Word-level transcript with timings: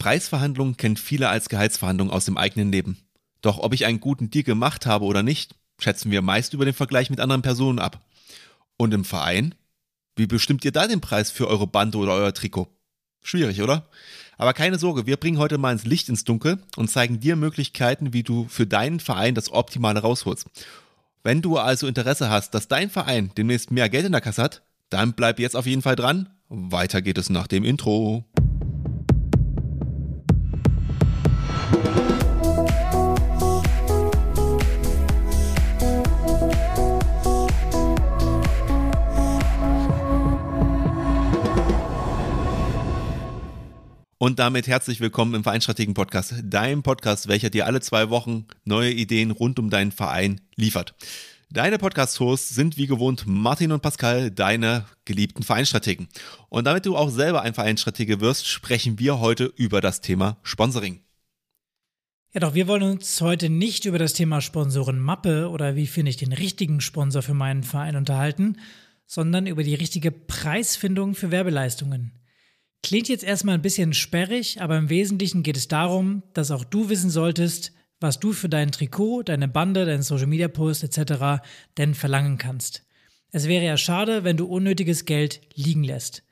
Preisverhandlungen 0.00 0.78
kennt 0.78 0.98
viele 0.98 1.28
als 1.28 1.50
Gehaltsverhandlungen 1.50 2.12
aus 2.12 2.24
dem 2.24 2.38
eigenen 2.38 2.72
Leben. 2.72 2.96
Doch 3.42 3.58
ob 3.58 3.74
ich 3.74 3.84
einen 3.84 4.00
guten 4.00 4.30
Deal 4.30 4.42
gemacht 4.42 4.86
habe 4.86 5.04
oder 5.04 5.22
nicht, 5.22 5.54
schätzen 5.78 6.10
wir 6.10 6.22
meist 6.22 6.54
über 6.54 6.64
den 6.64 6.74
Vergleich 6.74 7.10
mit 7.10 7.20
anderen 7.20 7.42
Personen 7.42 7.78
ab. 7.78 8.00
Und 8.78 8.94
im 8.94 9.04
Verein? 9.04 9.54
Wie 10.16 10.26
bestimmt 10.26 10.64
ihr 10.64 10.72
da 10.72 10.86
den 10.86 11.02
Preis 11.02 11.30
für 11.30 11.46
eure 11.46 11.66
Bande 11.66 11.98
oder 11.98 12.14
euer 12.14 12.32
Trikot? 12.32 12.68
Schwierig, 13.22 13.60
oder? 13.60 13.88
Aber 14.38 14.54
keine 14.54 14.78
Sorge, 14.78 15.06
wir 15.06 15.18
bringen 15.18 15.38
heute 15.38 15.58
mal 15.58 15.72
ins 15.72 15.84
Licht 15.84 16.08
ins 16.08 16.24
Dunkel 16.24 16.58
und 16.76 16.90
zeigen 16.90 17.20
dir 17.20 17.36
Möglichkeiten, 17.36 18.14
wie 18.14 18.22
du 18.22 18.48
für 18.48 18.66
deinen 18.66 19.00
Verein 19.00 19.34
das 19.34 19.52
Optimale 19.52 20.00
rausholst. 20.00 20.46
Wenn 21.22 21.42
du 21.42 21.58
also 21.58 21.86
Interesse 21.86 22.30
hast, 22.30 22.54
dass 22.54 22.68
dein 22.68 22.88
Verein 22.88 23.32
demnächst 23.36 23.70
mehr 23.70 23.90
Geld 23.90 24.06
in 24.06 24.12
der 24.12 24.22
Kasse 24.22 24.42
hat, 24.42 24.62
dann 24.88 25.12
bleib 25.12 25.38
jetzt 25.38 25.56
auf 25.56 25.66
jeden 25.66 25.82
Fall 25.82 25.96
dran. 25.96 26.30
Weiter 26.48 27.02
geht 27.02 27.18
es 27.18 27.28
nach 27.28 27.46
dem 27.46 27.64
Intro. 27.64 28.24
Und 44.22 44.38
damit 44.38 44.66
herzlich 44.66 45.00
willkommen 45.00 45.34
im 45.34 45.44
Vereinstrategen 45.44 45.94
Podcast, 45.94 46.34
dein 46.44 46.82
Podcast, 46.82 47.26
welcher 47.26 47.48
dir 47.48 47.64
alle 47.64 47.80
zwei 47.80 48.10
Wochen 48.10 48.44
neue 48.66 48.90
Ideen 48.90 49.30
rund 49.30 49.58
um 49.58 49.70
deinen 49.70 49.92
Verein 49.92 50.42
liefert. 50.56 50.94
Deine 51.48 51.78
Podcast-Hosts 51.78 52.50
sind 52.50 52.76
wie 52.76 52.86
gewohnt 52.86 53.24
Martin 53.26 53.72
und 53.72 53.80
Pascal, 53.80 54.30
deine 54.30 54.84
geliebten 55.06 55.42
Vereinstrategen. 55.42 56.08
Und 56.50 56.66
damit 56.66 56.84
du 56.84 56.98
auch 56.98 57.08
selber 57.08 57.40
ein 57.40 57.54
Vereinstratege 57.54 58.20
wirst, 58.20 58.46
sprechen 58.46 58.98
wir 58.98 59.20
heute 59.20 59.46
über 59.56 59.80
das 59.80 60.02
Thema 60.02 60.36
Sponsoring. 60.42 61.00
Ja, 62.34 62.40
doch 62.40 62.52
wir 62.52 62.68
wollen 62.68 62.82
uns 62.82 63.22
heute 63.22 63.48
nicht 63.48 63.86
über 63.86 63.98
das 63.98 64.12
Thema 64.12 64.42
Sponsorenmappe 64.42 65.48
oder 65.48 65.76
wie 65.76 65.86
finde 65.86 66.10
ich 66.10 66.18
den 66.18 66.34
richtigen 66.34 66.82
Sponsor 66.82 67.22
für 67.22 67.32
meinen 67.32 67.62
Verein 67.62 67.96
unterhalten, 67.96 68.58
sondern 69.06 69.46
über 69.46 69.62
die 69.62 69.74
richtige 69.74 70.10
Preisfindung 70.10 71.14
für 71.14 71.30
Werbeleistungen. 71.30 72.19
Klingt 72.82 73.08
jetzt 73.08 73.24
erstmal 73.24 73.56
ein 73.56 73.62
bisschen 73.62 73.92
sperrig, 73.92 74.60
aber 74.60 74.78
im 74.78 74.88
Wesentlichen 74.88 75.42
geht 75.42 75.56
es 75.56 75.68
darum, 75.68 76.22
dass 76.32 76.50
auch 76.50 76.64
du 76.64 76.88
wissen 76.88 77.10
solltest, 77.10 77.72
was 78.00 78.18
du 78.18 78.32
für 78.32 78.48
dein 78.48 78.72
Trikot, 78.72 79.24
deine 79.24 79.48
Bande, 79.48 79.84
deinen 79.84 80.02
Social 80.02 80.26
Media 80.26 80.48
Post 80.48 80.82
etc. 80.82 81.42
denn 81.76 81.94
verlangen 81.94 82.38
kannst. 82.38 82.84
Es 83.30 83.46
wäre 83.46 83.64
ja 83.64 83.76
schade, 83.76 84.24
wenn 84.24 84.36
du 84.36 84.46
unnötiges 84.46 85.04
Geld 85.04 85.42
liegen 85.54 85.84
lässt. 85.84 86.22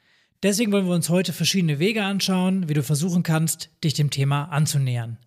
Deswegen 0.43 0.73
wollen 0.73 0.87
wir 0.87 0.95
uns 0.95 1.11
heute 1.11 1.33
verschiedene 1.33 1.79
Wege 1.79 2.05
anschauen, 2.05 2.69
wie 2.69 2.75
du 2.75 2.83
versuchen 2.83 3.23
kannst, 3.23 3.71
dich 3.85 3.95
dem 3.95 4.11
Thema 4.11 4.45
anzunähern. 4.45 5.19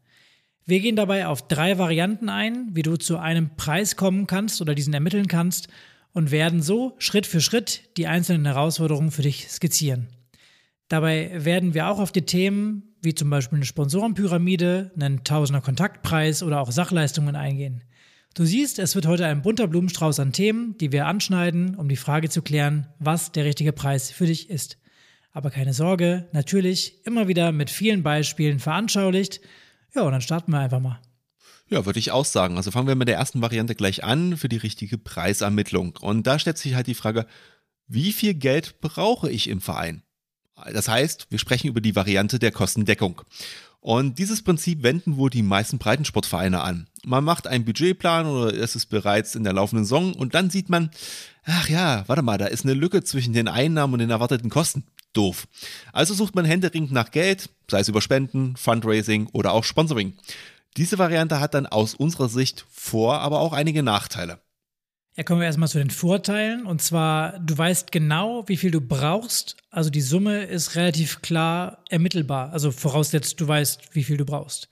Wir 0.66 0.80
gehen 0.80 0.96
dabei 0.96 1.28
auf 1.28 1.48
drei 1.48 1.78
Varianten 1.78 2.30
ein, 2.30 2.70
wie 2.74 2.82
du 2.82 2.96
zu 2.98 3.18
einem 3.18 3.56
Preis 3.58 3.96
kommen 3.96 4.26
kannst 4.26 4.62
oder 4.62 4.74
diesen 4.74 4.94
ermitteln 4.94 5.28
kannst 5.28 5.68
und 6.14 6.32
werden 6.32 6.62
so 6.62 6.96
Schritt 6.98 7.28
für 7.28 7.42
Schritt 7.42 7.90
die 7.98 8.08
einzelnen 8.08 8.46
Herausforderungen 8.46 9.12
für 9.12 9.22
dich 9.22 9.50
skizzieren. 9.50 10.08
Dabei 10.92 11.32
werden 11.46 11.74
wir 11.74 11.88
auch 11.88 12.00
auf 12.00 12.12
die 12.12 12.24
Themen 12.24 12.92
wie 13.02 13.16
zum 13.16 13.30
Beispiel 13.30 13.56
eine 13.56 13.66
Sponsorenpyramide, 13.66 14.92
einen 14.94 15.24
Tausender 15.24 15.62
Kontaktpreis 15.62 16.44
oder 16.44 16.60
auch 16.60 16.70
Sachleistungen 16.70 17.38
eingehen. 17.38 17.86
Du 18.34 18.44
siehst, 18.44 18.78
es 18.78 18.94
wird 18.94 19.08
heute 19.08 19.26
ein 19.26 19.42
bunter 19.42 19.68
Blumenstrauß 19.68 20.20
an 20.20 20.34
Themen, 20.34 20.78
die 20.80 20.92
wir 20.92 21.08
anschneiden, 21.08 21.76
um 21.76 21.88
die 21.88 21.96
Frage 21.96 22.30
zu 22.30 22.42
klären, 22.42 22.88
was 23.00 23.32
der 23.32 23.46
richtige 23.46 23.72
Preis 23.72 24.12
für 24.12 24.26
dich 24.26 24.50
ist. 24.50 24.80
Aber 25.32 25.50
keine 25.50 25.74
Sorge, 25.74 26.28
natürlich 26.34 27.06
immer 27.06 27.30
wieder 27.30 27.54
mit 27.54 27.70
vielen 27.70 28.04
Beispielen 28.04 28.60
veranschaulicht. 28.60 29.40
Ja, 29.96 30.02
und 30.02 30.12
dann 30.12 30.20
starten 30.20 30.52
wir 30.52 30.60
einfach 30.60 30.82
mal. 30.82 31.00
Ja, 31.70 31.86
würde 31.86 32.00
ich 32.00 32.12
auch 32.12 32.26
sagen. 32.26 32.58
Also 32.58 32.70
fangen 32.70 32.90
wir 32.90 32.96
mit 32.96 33.08
der 33.08 33.16
ersten 33.16 33.42
Variante 33.42 33.76
gleich 33.76 34.04
an 34.04 34.36
für 34.36 34.50
die 34.50 34.58
richtige 34.58 34.98
Preisermittlung. 34.98 35.98
Und 36.02 36.28
da 36.28 36.38
stellt 36.38 36.58
sich 36.58 36.76
halt 36.76 36.88
die 36.88 36.96
Frage, 36.96 37.28
wie 37.88 38.12
viel 38.12 38.34
Geld 38.34 38.82
brauche 38.82 39.32
ich 39.32 39.48
im 39.48 39.62
Verein? 39.62 40.04
Das 40.74 40.88
heißt, 40.88 41.28
wir 41.30 41.40
sprechen 41.40 41.68
über 41.68 41.82
die 41.82 41.96
Variante 41.96 42.40
der 42.40 42.52
Kostendeckung. 42.52 43.22
Und 43.82 44.20
dieses 44.20 44.44
Prinzip 44.44 44.84
wenden 44.84 45.18
wohl 45.18 45.32
die 45.32 45.42
meisten 45.42 45.80
Breitensportvereine 45.80 46.62
an. 46.62 46.88
Man 47.04 47.24
macht 47.24 47.48
einen 47.48 47.66
Budgetplan 47.66 48.28
oder 48.28 48.54
es 48.54 48.76
ist 48.76 48.88
bereits 48.88 49.34
in 49.34 49.44
der 49.44 49.54
laufenden 49.54 49.86
Saison 49.86 50.14
und 50.14 50.36
dann 50.36 50.52
sieht 50.52 50.70
man, 50.70 50.92
ach 51.46 51.68
ja, 51.68 52.04
warte 52.06 52.22
mal, 52.22 52.38
da 52.38 52.46
ist 52.46 52.64
eine 52.64 52.76
Lücke 52.76 53.04
zwischen 53.04 53.34
den 53.34 53.48
Einnahmen 53.48 53.94
und 53.94 54.00
den 54.00 54.12
erwarteten 54.12 54.52
Kosten. 54.52 54.84
Doof. 55.14 55.48
Also 55.92 56.14
sucht 56.14 56.36
man 56.36 56.46
händeringend 56.46 56.92
nach 56.92 57.12
Geld, 57.12 57.50
sei 57.70 57.80
es 57.80 57.90
über 57.90 58.02
Spenden, 58.02 58.56
Fundraising 58.56 59.28
oder 59.34 59.52
auch 59.52 59.64
Sponsoring. 59.64 60.14
Diese 60.78 60.98
Variante 60.98 61.40
hat 61.40 61.54
dann 61.54 61.66
aus 61.66 61.96
unserer 61.96 62.30
Sicht 62.30 62.66
Vor-, 62.70 63.20
aber 63.20 63.40
auch 63.40 63.52
einige 63.52 63.84
Nachteile. 63.84 64.40
Ja, 65.18 65.24
kommen 65.24 65.42
wir 65.42 65.46
erstmal 65.46 65.68
zu 65.68 65.78
den 65.78 65.90
Vorteilen. 65.90 66.66
Und 66.66 66.82
zwar, 66.82 67.38
du 67.40 67.58
weißt 67.58 67.92
genau, 67.92 68.48
wie 68.48 68.56
viel 68.56 68.72
du 68.72 68.80
brauchst. 68.80 69.58
Also 69.70 69.90
die 69.90 70.02
Summe 70.02 70.44
ist 70.44 70.76
relativ 70.76 71.22
klar 71.22 71.84
ermittelbar. 71.90 72.54
Also 72.54 72.72
voraussetzt, 72.72 73.42
du 73.42 73.48
weißt, 73.48 73.94
wie 73.94 74.04
viel 74.04 74.16
du 74.16 74.26
brauchst. 74.26 74.70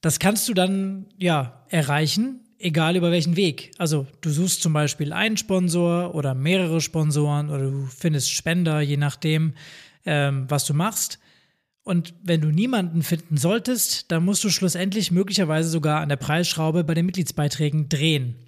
Das 0.00 0.20
kannst 0.20 0.48
du 0.48 0.54
dann, 0.54 1.06
ja, 1.18 1.64
erreichen, 1.68 2.42
egal 2.58 2.94
über 2.94 3.10
welchen 3.10 3.34
Weg. 3.34 3.72
Also 3.76 4.06
du 4.20 4.30
suchst 4.30 4.62
zum 4.62 4.72
Beispiel 4.72 5.12
einen 5.12 5.36
Sponsor 5.36 6.14
oder 6.14 6.34
mehrere 6.34 6.80
Sponsoren 6.80 7.50
oder 7.50 7.70
du 7.70 7.86
findest 7.86 8.30
Spender, 8.30 8.80
je 8.80 8.96
nachdem, 8.96 9.54
ähm, 10.04 10.46
was 10.48 10.64
du 10.64 10.74
machst. 10.74 11.18
Und 11.82 12.14
wenn 12.22 12.40
du 12.40 12.52
niemanden 12.52 13.02
finden 13.02 13.36
solltest, 13.36 14.12
dann 14.12 14.24
musst 14.24 14.44
du 14.44 14.50
schlussendlich 14.50 15.10
möglicherweise 15.10 15.68
sogar 15.68 16.02
an 16.02 16.08
der 16.08 16.16
Preisschraube 16.16 16.84
bei 16.84 16.94
den 16.94 17.06
Mitgliedsbeiträgen 17.06 17.88
drehen 17.88 18.45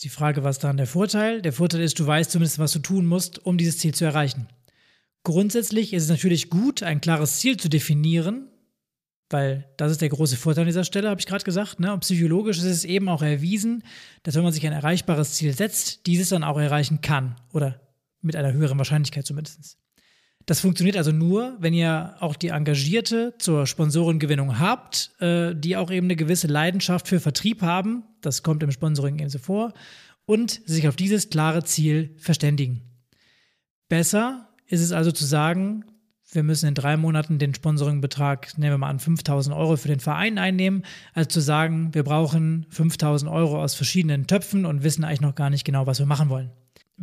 ist 0.00 0.04
die 0.04 0.08
Frage, 0.08 0.42
was 0.44 0.58
dann 0.58 0.78
der 0.78 0.86
Vorteil? 0.86 1.42
Der 1.42 1.52
Vorteil 1.52 1.82
ist, 1.82 1.98
du 1.98 2.06
weißt 2.06 2.30
zumindest, 2.30 2.58
was 2.58 2.72
du 2.72 2.78
tun 2.78 3.04
musst, 3.04 3.44
um 3.44 3.58
dieses 3.58 3.76
Ziel 3.76 3.92
zu 3.92 4.06
erreichen. 4.06 4.48
Grundsätzlich 5.24 5.92
ist 5.92 6.04
es 6.04 6.08
natürlich 6.08 6.48
gut, 6.48 6.82
ein 6.82 7.02
klares 7.02 7.36
Ziel 7.38 7.58
zu 7.58 7.68
definieren, 7.68 8.48
weil 9.28 9.68
das 9.76 9.92
ist 9.92 10.00
der 10.00 10.08
große 10.08 10.38
Vorteil 10.38 10.62
an 10.62 10.68
dieser 10.68 10.84
Stelle, 10.84 11.10
habe 11.10 11.20
ich 11.20 11.26
gerade 11.26 11.44
gesagt. 11.44 11.80
Ne? 11.80 11.92
Und 11.92 12.00
psychologisch 12.00 12.56
ist 12.56 12.64
es 12.64 12.86
eben 12.86 13.10
auch 13.10 13.20
erwiesen, 13.20 13.84
dass 14.22 14.36
wenn 14.36 14.42
man 14.42 14.54
sich 14.54 14.66
ein 14.66 14.72
erreichbares 14.72 15.34
Ziel 15.34 15.52
setzt, 15.52 16.06
dieses 16.06 16.30
dann 16.30 16.44
auch 16.44 16.58
erreichen 16.58 17.02
kann 17.02 17.36
oder 17.52 17.78
mit 18.22 18.36
einer 18.36 18.54
höheren 18.54 18.78
Wahrscheinlichkeit 18.78 19.26
zumindest. 19.26 19.76
Das 20.46 20.60
funktioniert 20.60 20.96
also 20.96 21.12
nur, 21.12 21.56
wenn 21.60 21.74
ihr 21.74 22.16
auch 22.20 22.34
die 22.34 22.48
Engagierte 22.48 23.34
zur 23.38 23.66
Sponsorengewinnung 23.66 24.58
habt, 24.58 25.12
äh, 25.20 25.54
die 25.54 25.76
auch 25.76 25.90
eben 25.90 26.06
eine 26.06 26.16
gewisse 26.16 26.46
Leidenschaft 26.46 27.08
für 27.08 27.20
Vertrieb 27.20 27.62
haben. 27.62 28.04
Das 28.20 28.42
kommt 28.42 28.62
im 28.62 28.72
Sponsoring 28.72 29.18
eben 29.18 29.28
so 29.28 29.38
vor. 29.38 29.72
Und 30.26 30.60
sich 30.64 30.88
auf 30.88 30.96
dieses 30.96 31.30
klare 31.30 31.64
Ziel 31.64 32.14
verständigen. 32.18 32.82
Besser 33.88 34.48
ist 34.66 34.80
es 34.80 34.92
also 34.92 35.12
zu 35.12 35.24
sagen, 35.24 35.84
wir 36.32 36.42
müssen 36.44 36.68
in 36.68 36.74
drei 36.74 36.96
Monaten 36.96 37.38
den 37.38 37.54
Sponsoringbetrag, 37.54 38.56
nehmen 38.56 38.74
wir 38.74 38.78
mal 38.78 38.90
an, 38.90 39.00
5000 39.00 39.54
Euro 39.54 39.76
für 39.76 39.88
den 39.88 40.00
Verein 40.00 40.38
einnehmen, 40.38 40.84
als 41.12 41.32
zu 41.32 41.40
sagen, 41.40 41.92
wir 41.92 42.04
brauchen 42.04 42.66
5000 42.70 43.30
Euro 43.30 43.60
aus 43.62 43.74
verschiedenen 43.74 44.26
Töpfen 44.26 44.64
und 44.64 44.84
wissen 44.84 45.04
eigentlich 45.04 45.20
noch 45.20 45.34
gar 45.34 45.50
nicht 45.50 45.64
genau, 45.64 45.86
was 45.86 45.98
wir 45.98 46.06
machen 46.06 46.28
wollen. 46.28 46.50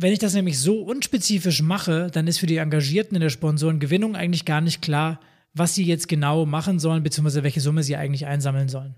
Wenn 0.00 0.12
ich 0.12 0.20
das 0.20 0.32
nämlich 0.32 0.60
so 0.60 0.80
unspezifisch 0.82 1.60
mache, 1.60 2.08
dann 2.12 2.28
ist 2.28 2.38
für 2.38 2.46
die 2.46 2.58
Engagierten 2.58 3.16
in 3.16 3.20
der 3.20 3.30
Sponsorengewinnung 3.30 4.14
eigentlich 4.14 4.44
gar 4.44 4.60
nicht 4.60 4.80
klar, 4.80 5.18
was 5.54 5.74
sie 5.74 5.84
jetzt 5.84 6.06
genau 6.06 6.46
machen 6.46 6.78
sollen, 6.78 7.02
beziehungsweise 7.02 7.42
welche 7.42 7.60
Summe 7.60 7.82
sie 7.82 7.96
eigentlich 7.96 8.24
einsammeln 8.24 8.68
sollen. 8.68 8.94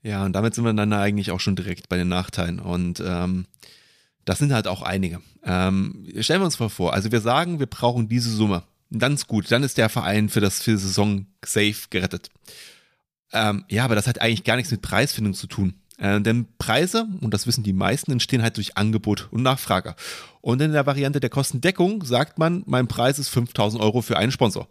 Ja, 0.00 0.24
und 0.24 0.32
damit 0.32 0.54
sind 0.54 0.62
wir 0.62 0.72
dann 0.74 0.92
eigentlich 0.92 1.32
auch 1.32 1.40
schon 1.40 1.56
direkt 1.56 1.88
bei 1.88 1.96
den 1.96 2.06
Nachteilen. 2.06 2.60
Und 2.60 3.02
ähm, 3.04 3.46
das 4.24 4.38
sind 4.38 4.52
halt 4.52 4.68
auch 4.68 4.82
einige. 4.82 5.20
Ähm, 5.42 6.06
stellen 6.20 6.40
wir 6.40 6.44
uns 6.44 6.60
mal 6.60 6.68
vor, 6.68 6.94
also 6.94 7.10
wir 7.10 7.20
sagen, 7.20 7.58
wir 7.58 7.66
brauchen 7.66 8.08
diese 8.08 8.30
Summe. 8.30 8.62
Dann 8.90 9.14
ist 9.14 9.26
gut, 9.26 9.50
dann 9.50 9.64
ist 9.64 9.76
der 9.76 9.88
Verein 9.88 10.28
für 10.28 10.40
das 10.40 10.62
für 10.62 10.70
die 10.70 10.76
Saison 10.76 11.26
safe 11.44 11.88
gerettet. 11.90 12.30
Ähm, 13.32 13.64
ja, 13.68 13.84
aber 13.84 13.96
das 13.96 14.06
hat 14.06 14.20
eigentlich 14.20 14.44
gar 14.44 14.54
nichts 14.54 14.70
mit 14.70 14.82
Preisfindung 14.82 15.34
zu 15.34 15.48
tun. 15.48 15.74
Äh, 16.02 16.20
denn 16.20 16.46
Preise, 16.58 17.06
und 17.20 17.32
das 17.32 17.46
wissen 17.46 17.62
die 17.62 17.72
meisten, 17.72 18.10
entstehen 18.10 18.42
halt 18.42 18.56
durch 18.56 18.76
Angebot 18.76 19.28
und 19.30 19.42
Nachfrage. 19.42 19.94
Und 20.40 20.60
in 20.60 20.72
der 20.72 20.84
Variante 20.84 21.20
der 21.20 21.30
Kostendeckung 21.30 22.04
sagt 22.04 22.38
man, 22.38 22.64
mein 22.66 22.88
Preis 22.88 23.20
ist 23.20 23.28
5000 23.28 23.80
Euro 23.80 24.02
für 24.02 24.16
einen 24.16 24.32
Sponsor. 24.32 24.68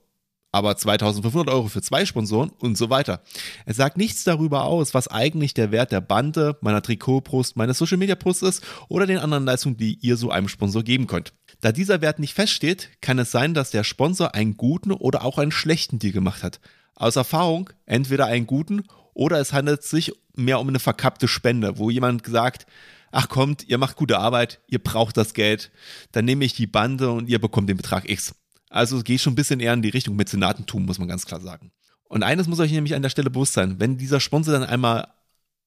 Aber 0.52 0.76
2500 0.76 1.48
Euro 1.48 1.70
für 1.70 1.82
zwei 1.82 2.06
Sponsoren 2.06 2.50
und 2.60 2.78
so 2.78 2.90
weiter. 2.90 3.22
Es 3.66 3.78
sagt 3.78 3.96
nichts 3.96 4.26
darüber 4.26 4.66
aus, 4.66 4.94
was 4.94 5.08
eigentlich 5.08 5.54
der 5.54 5.72
Wert 5.72 5.94
der 5.94 6.02
Bande, 6.02 6.58
meiner 6.60 6.82
Trikotpost, 6.82 7.56
meines 7.56 7.78
Social 7.78 7.96
Media 7.96 8.16
Posts 8.16 8.42
ist 8.42 8.64
oder 8.90 9.08
den 9.08 9.20
anderen 9.20 9.46
Leistungen, 9.46 9.78
die 9.78 9.98
ihr 10.02 10.18
so 10.18 10.32
einem 10.32 10.50
Sponsor 10.50 10.84
geben 10.84 11.08
könnt. 11.08 11.32
Da 11.62 11.72
dieser 11.72 12.02
Wert 12.02 12.20
nicht 12.20 12.34
feststeht, 12.34 12.90
kann 13.00 13.18
es 13.20 13.32
sein, 13.32 13.54
dass 13.54 13.72
der 13.72 13.86
Sponsor 13.86 14.36
einen 14.36 14.58
guten 14.58 14.92
oder 14.92 15.24
auch 15.24 15.38
einen 15.38 15.54
schlechten 15.54 15.98
Deal 15.98 16.12
gemacht 16.12 16.44
hat. 16.44 16.60
Aus 16.96 17.16
Erfahrung 17.16 17.70
entweder 17.86 18.26
einen 18.26 18.46
guten 18.46 18.84
oder 19.14 19.40
es 19.40 19.54
handelt 19.54 19.84
sich 19.84 20.12
mehr 20.36 20.60
um 20.60 20.68
eine 20.68 20.80
verkappte 20.80 21.28
Spende, 21.28 21.78
wo 21.78 21.90
jemand 21.90 22.26
sagt, 22.26 22.66
ach 23.12 23.30
kommt, 23.30 23.68
ihr 23.68 23.78
macht 23.78 23.96
gute 23.96 24.20
Arbeit, 24.20 24.62
ihr 24.68 24.80
braucht 24.80 25.18
das 25.18 25.34
Geld, 25.34 25.72
dann 26.12 26.26
nehme 26.26 26.46
ich 26.46 26.54
die 26.54 26.68
Bande 26.68 27.12
und 27.12 27.30
ihr 27.30 27.40
bekommt 27.40 27.70
den 27.70 27.78
Betrag 27.78 28.10
X. 28.10 28.36
Also 28.70 29.02
geht 29.02 29.20
schon 29.20 29.34
ein 29.34 29.36
bisschen 29.36 29.60
eher 29.60 29.74
in 29.74 29.82
die 29.82 29.90
Richtung 29.90 30.16
Mäzenatentum, 30.16 30.86
muss 30.86 31.00
man 31.00 31.08
ganz 31.08 31.26
klar 31.26 31.42
sagen. 31.42 31.72
Und 32.06 32.24
eines 32.24 32.48
muss 32.48 32.60
euch 32.60 32.72
nämlich 32.72 32.96
an 32.96 33.02
der 33.02 33.10
Stelle 33.10 33.30
bewusst 33.30 33.54
sein, 33.54 33.80
wenn 33.80 33.98
dieser 33.98 34.20
Sponsor 34.20 34.54
dann 34.54 34.64
einmal 34.64 35.08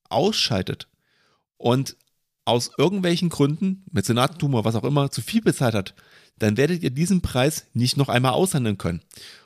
ausschaltet 0.09 0.89
und 1.57 1.97
aus 2.45 2.71
irgendwelchen 2.77 3.31
Gründen, 3.31 3.85
Mäzenatentum 3.91 4.55
oder 4.55 4.65
was 4.65 4.75
auch 4.75 4.85
immer, 4.85 5.11
zu 5.11 5.23
viel 5.23 5.41
bezahlt 5.41 5.75
hat, 5.75 5.95
dann 6.39 6.57
werdet 6.57 6.83
ihr 6.83 6.91
diesen 6.91 7.23
Preis 7.23 7.67
nicht 7.73 7.97
noch 7.97 8.09
einmal 8.09 8.33
aushandeln 8.33 8.77
können. 8.77 9.01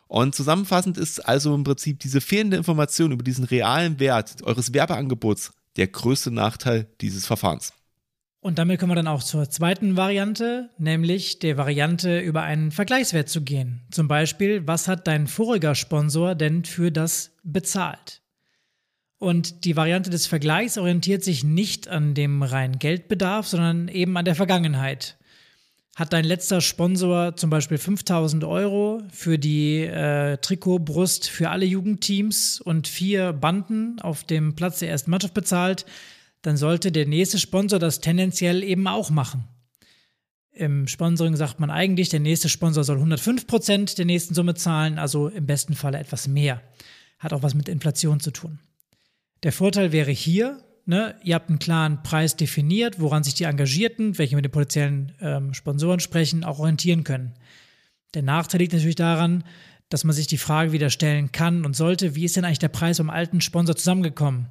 Und 0.09 0.35
zusammenfassend 0.35 0.97
ist 0.97 1.21
also 1.21 1.55
im 1.55 1.65
Prinzip 1.65 2.01
diese 2.01 2.21
fehlende 2.21 2.57
Information 2.57 3.13
über 3.13 3.23
diesen 3.23 3.45
realen 3.45 4.01
Wert 4.01 4.43
eures 4.43 4.73
Werbeangebots 4.73 5.53
der 5.77 5.87
größte 5.87 6.31
Nachteil 6.31 6.87
dieses 7.01 7.27
Verfahrens. 7.27 7.73
Und 8.41 8.59
damit 8.59 8.81
kommen 8.81 8.93
wir 8.93 8.97
dann 8.97 9.09
auch 9.09 9.23
zur 9.23 9.51
zweiten 9.51 9.97
Variante, 9.97 10.71
nämlich 10.79 11.39
der 11.41 11.57
Variante 11.57 12.21
über 12.21 12.43
einen 12.43 12.71
Vergleichswert 12.71 13.29
zu 13.29 13.43
gehen. 13.43 13.83
Zum 13.91 14.09
Beispiel, 14.09 14.67
was 14.67 14.89
hat 14.89 15.07
dein 15.07 15.27
voriger 15.27 15.75
Sponsor 15.75 16.35
denn 16.35 16.65
für 16.65 16.91
das 16.91 17.33
bezahlt? 17.43 18.23
Und 19.19 19.65
die 19.65 19.77
Variante 19.77 20.11
des 20.11 20.27
Vergleichs 20.29 20.79
orientiert 20.79 21.25
sich 21.25 21.43
nicht 21.43 21.89
an 21.89 22.15
dem 22.15 22.43
reinen 22.43 22.79
Geldbedarf, 22.79 23.49
sondern 23.49 23.89
eben 23.89 24.17
an 24.17 24.25
der 24.25 24.37
Vergangenheit. 24.37 25.17
Hat 25.99 26.13
dein 26.13 26.25
letzter 26.25 26.61
Sponsor 26.61 27.35
zum 27.35 27.51
Beispiel 27.51 27.77
5000 27.77 28.45
Euro 28.45 29.03
für 29.11 29.37
die 29.37 29.81
äh, 29.81 30.37
Trikotbrust 30.37 31.29
für 31.29 31.51
alle 31.51 31.67
Jugendteams 31.67 32.61
und 32.61 32.87
vier 32.87 33.33
Banden 33.33 34.01
auf 34.01 34.23
dem 34.23 34.55
Platz 34.55 34.79
der 34.79 34.91
ersten 34.91 35.11
Mannschaft 35.11 35.35
bezahlt, 35.35 35.87
dann 36.43 36.57
sollte 36.57 36.93
der 36.93 37.07
nächste 37.07 37.41
Sponsor 37.41 37.81
das 37.81 38.01
tendenziell 38.01 38.63
eben 38.63 38.87
auch 38.87 39.11
machen. 39.11 39.49
Im 40.53 40.87
Sponsoring 40.87 41.35
sagt 41.35 41.59
man 41.59 41.73
eigentlich, 41.73 42.11
der 42.11 42.21
nächste 42.21 42.49
Sponsor 42.49 42.85
soll 42.85 42.99
105 42.99 43.49
Prozent 43.49 43.99
der 43.99 44.05
nächsten 44.05 44.35
Summe 44.35 44.55
zahlen, 44.55 45.01
also 45.01 45.27
im 45.27 45.47
besten 45.47 45.75
Falle 45.75 45.99
etwas 45.99 46.29
mehr. 46.29 46.63
Hat 47.19 47.33
auch 47.33 47.43
was 47.43 47.55
mit 47.55 47.69
Inflation 47.69 48.21
zu 48.21 48.31
tun. 48.31 48.61
Der 49.43 49.51
Vorteil 49.51 49.91
wäre 49.91 50.13
hier, 50.13 50.63
ne, 50.89 51.15
ihr 51.23 51.35
habt 51.35 51.51
einen 51.51 51.59
klaren 51.59 52.03
Preis 52.03 52.35
definiert, 52.37 52.99
woran 52.99 53.23
sich 53.23 53.35
die 53.35 53.45
Engagierten, 53.45 54.19
welche 54.19 54.35
mit 54.35 54.45
den 54.45 54.53
potenziellen 54.53 55.13
ähm, 55.21 55.55
Sponsoren 55.55 56.01
sprechen, 56.01 56.45
auch 56.45 56.59
orientieren 56.59 57.05
können. 57.05 57.35
Der 58.15 58.23
Nachteil 58.23 58.61
liegt 58.61 58.73
natürlich 58.73 58.97
daran, 58.97 59.45
dass 59.91 60.05
man 60.05 60.15
sich 60.15 60.27
die 60.27 60.39
Frage 60.39 60.73
wieder 60.73 60.91
stellen 60.91 61.31
kann 61.31 61.65
und 61.65 61.77
sollte, 61.77 62.15
wie 62.15 62.25
ist 62.25 62.37
denn 62.37 62.45
eigentlich 62.45 62.59
der 62.59 62.69
Preis 62.69 62.99
beim 62.99 63.11
alten 63.11 63.41
Sponsor 63.41 63.77
zusammengekommen? 63.77 64.49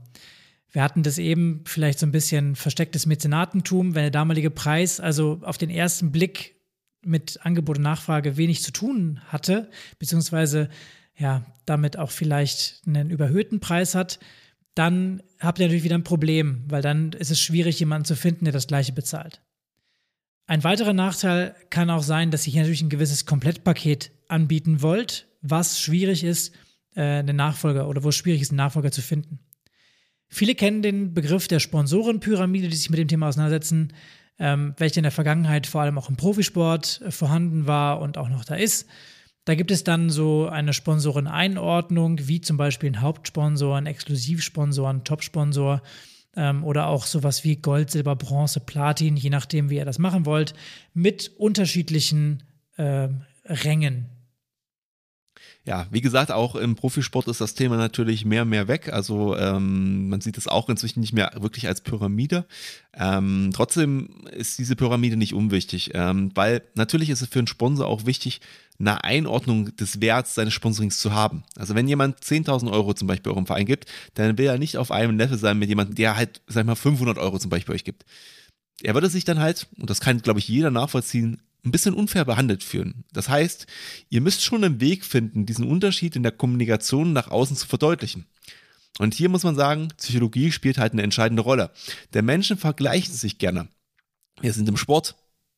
Wir 0.72 0.84
hatten 0.84 1.04
das 1.04 1.18
eben 1.18 1.64
vielleicht 1.66 2.00
so 2.00 2.06
ein 2.06 2.12
bisschen 2.12 2.56
verstecktes 2.56 3.06
Mäzenatentum, 3.06 3.96
wenn 3.96 4.04
der 4.04 4.12
damalige 4.12 4.52
Preis 4.52 5.00
also 5.00 5.40
auf 5.44 5.58
den 5.58 5.70
ersten 5.70 6.12
Blick 6.12 6.56
mit 7.04 7.40
Angebot 7.44 7.78
und 7.78 7.84
Nachfrage 7.84 8.38
wenig 8.38 8.62
zu 8.62 8.72
tun 8.72 9.22
hatte, 9.28 9.70
beziehungsweise 9.98 10.70
ja, 11.16 11.46
damit 11.66 11.98
auch 11.98 12.12
vielleicht 12.12 12.82
einen 12.86 13.10
überhöhten 13.10 13.60
Preis 13.60 13.96
hat, 13.96 14.20
dann 14.78 15.24
habt 15.40 15.60
ihr 15.60 15.66
natürlich 15.66 15.84
wieder 15.84 15.96
ein 15.96 16.04
Problem, 16.04 16.64
weil 16.68 16.82
dann 16.82 17.14
ist 17.14 17.32
es 17.32 17.40
schwierig, 17.40 17.80
jemanden 17.80 18.06
zu 18.06 18.16
finden, 18.16 18.46
der 18.46 18.54
das 18.54 18.68
gleiche 18.68 18.94
bezahlt. 18.94 19.42
Ein 20.46 20.64
weiterer 20.64 20.94
Nachteil 20.94 21.56
kann 21.70 21.90
auch 21.90 22.04
sein, 22.04 22.32
dass 22.32 22.48
ihr 22.48 22.54
hier 22.54 22.62
natürlich 22.62 22.82
ein 22.82 22.90
gewisses 22.90 23.26
Komplettpaket 23.26 24.12
anbieten 24.30 24.82
wollt, 24.82 25.28
was 25.42 25.82
schwierig 25.82 26.24
ist, 26.24 26.56
äh, 26.96 27.02
einen 27.02 27.36
Nachfolger 27.36 27.88
oder 27.90 28.04
wo 28.04 28.10
es 28.10 28.16
schwierig 28.16 28.42
ist, 28.42 28.52
einen 28.52 28.58
Nachfolger 28.58 28.92
zu 28.92 29.02
finden. 29.02 29.40
Viele 30.30 30.56
kennen 30.56 30.82
den 30.82 31.14
Begriff 31.14 31.48
der 31.48 31.60
Sponsorenpyramide, 31.60 32.70
die 32.70 32.76
sich 32.76 32.90
mit 32.90 33.00
dem 33.00 33.08
Thema 33.08 33.28
auseinandersetzen, 33.28 33.94
ähm, 34.40 34.74
welche 34.78 35.00
in 35.00 35.04
der 35.04 35.12
Vergangenheit 35.12 35.68
vor 35.68 35.82
allem 35.82 35.98
auch 35.98 36.10
im 36.10 36.16
Profisport 36.16 37.02
vorhanden 37.10 37.66
war 37.68 38.00
und 38.00 38.18
auch 38.18 38.30
noch 38.30 38.46
da 38.46 38.56
ist. 38.56 38.88
Da 39.48 39.56
gibt 39.56 39.72
es 39.72 39.86
dann 39.86 40.10
so 40.10 40.50
eine 40.50 40.74
Sponsoreneinordnung, 40.74 42.28
wie 42.28 42.42
zum 42.42 42.58
Beispiel 42.58 42.90
ein 42.92 43.00
Hauptsponsor, 43.00 43.78
ein 43.78 43.86
Exklusivsponsor, 43.86 44.90
ein 44.90 45.06
Topsponsor 45.06 45.82
ähm, 46.36 46.66
oder 46.66 46.88
auch 46.88 47.06
sowas 47.06 47.46
wie 47.46 47.56
Gold, 47.56 47.90
Silber, 47.90 48.18
Bronze, 48.18 48.60
Platin, 48.60 49.16
je 49.16 49.30
nachdem, 49.30 49.70
wie 49.70 49.78
ihr 49.78 49.86
das 49.86 50.00
machen 50.00 50.26
wollt, 50.26 50.54
mit 50.94 51.32
unterschiedlichen 51.38 52.44
äh, 52.76 53.08
Rängen, 53.46 54.10
ja, 55.68 55.86
wie 55.92 56.00
gesagt, 56.00 56.32
auch 56.32 56.56
im 56.56 56.76
Profisport 56.76 57.28
ist 57.28 57.42
das 57.42 57.54
Thema 57.54 57.76
natürlich 57.76 58.24
mehr 58.24 58.44
und 58.44 58.50
mehr 58.50 58.70
weg. 58.70 58.92
Also 58.94 59.36
ähm, 59.36 60.08
man 60.08 60.22
sieht 60.22 60.38
es 60.38 60.48
auch 60.48 60.70
inzwischen 60.70 61.02
nicht 61.02 61.12
mehr 61.12 61.34
wirklich 61.40 61.68
als 61.68 61.82
Pyramide. 61.82 62.46
Ähm, 62.94 63.52
trotzdem 63.54 64.26
ist 64.32 64.58
diese 64.60 64.78
Pyramide 64.78 65.18
nicht 65.18 65.34
unwichtig, 65.34 65.92
ähm, 65.94 66.32
weil 66.36 66.62
natürlich 66.76 67.10
ist 67.10 67.22
es 67.22 67.28
für 67.28 67.40
einen 67.40 67.48
Sponsor 67.48 67.86
auch 67.86 68.06
wichtig, 68.06 68.40
eine 68.80 69.04
Einordnung 69.04 69.76
des 69.76 70.00
Werts 70.00 70.36
seines 70.36 70.54
Sponsorings 70.54 71.00
zu 71.00 71.12
haben. 71.12 71.44
Also 71.58 71.76
wenn 71.76 71.90
jemand 71.90 72.22
10.000 72.22 72.72
Euro 72.72 72.94
zum 72.94 73.10
Beispiel 73.10 73.34
eurem 73.34 73.46
Verein 73.46 73.66
gibt, 73.66 73.88
dann 74.14 74.38
will 74.38 74.46
er 74.46 74.58
nicht 74.58 74.78
auf 74.78 74.90
einem 74.90 75.18
Level 75.18 75.38
sein 75.38 75.60
mit 75.60 75.68
jemandem, 75.68 75.96
der 75.96 76.16
halt, 76.16 76.42
sag 76.48 76.62
ich 76.62 76.68
mal, 76.68 76.76
500 76.76 77.18
Euro 77.18 77.40
zum 77.40 77.50
Beispiel 77.50 77.76
euch 77.76 77.84
gibt. 77.84 78.06
Er 78.84 78.94
würde 78.94 79.10
sich 79.10 79.26
dann 79.26 79.40
halt, 79.40 79.68
und 79.78 79.90
das 79.90 80.00
kann, 80.00 80.22
glaube 80.22 80.40
ich, 80.40 80.48
jeder 80.48 80.72
nachvollziehen, 80.72 81.42
ein 81.68 81.72
bisschen 81.72 81.94
unfair 81.94 82.26
behandelt 82.26 82.64
fühlen. 82.64 83.04
Das 83.12 83.30
heißt, 83.30 83.68
ihr 84.10 84.22
müsst 84.22 84.44
schon 84.44 84.64
einen 84.64 84.82
Weg 84.82 85.06
finden, 85.06 85.46
diesen 85.46 85.66
Unterschied 85.66 86.16
in 86.16 86.24
der 86.24 86.32
Kommunikation 86.32 87.14
nach 87.14 87.30
außen 87.30 87.56
zu 87.56 87.68
verdeutlichen. 87.68 88.26
Und 89.00 89.14
hier 89.14 89.30
muss 89.30 89.44
man 89.44 89.56
sagen, 89.56 89.90
Psychologie 89.98 90.52
spielt 90.52 90.78
halt 90.78 90.94
eine 90.94 91.04
entscheidende 91.04 91.44
Rolle. 91.44 91.72
Der 92.14 92.24
Menschen 92.24 92.58
vergleichen 92.58 93.14
sich 93.14 93.38
gerne. 93.38 93.68
Wir 94.42 94.54
sind 94.54 94.68
im 94.70 94.78
Sport, 94.78 95.16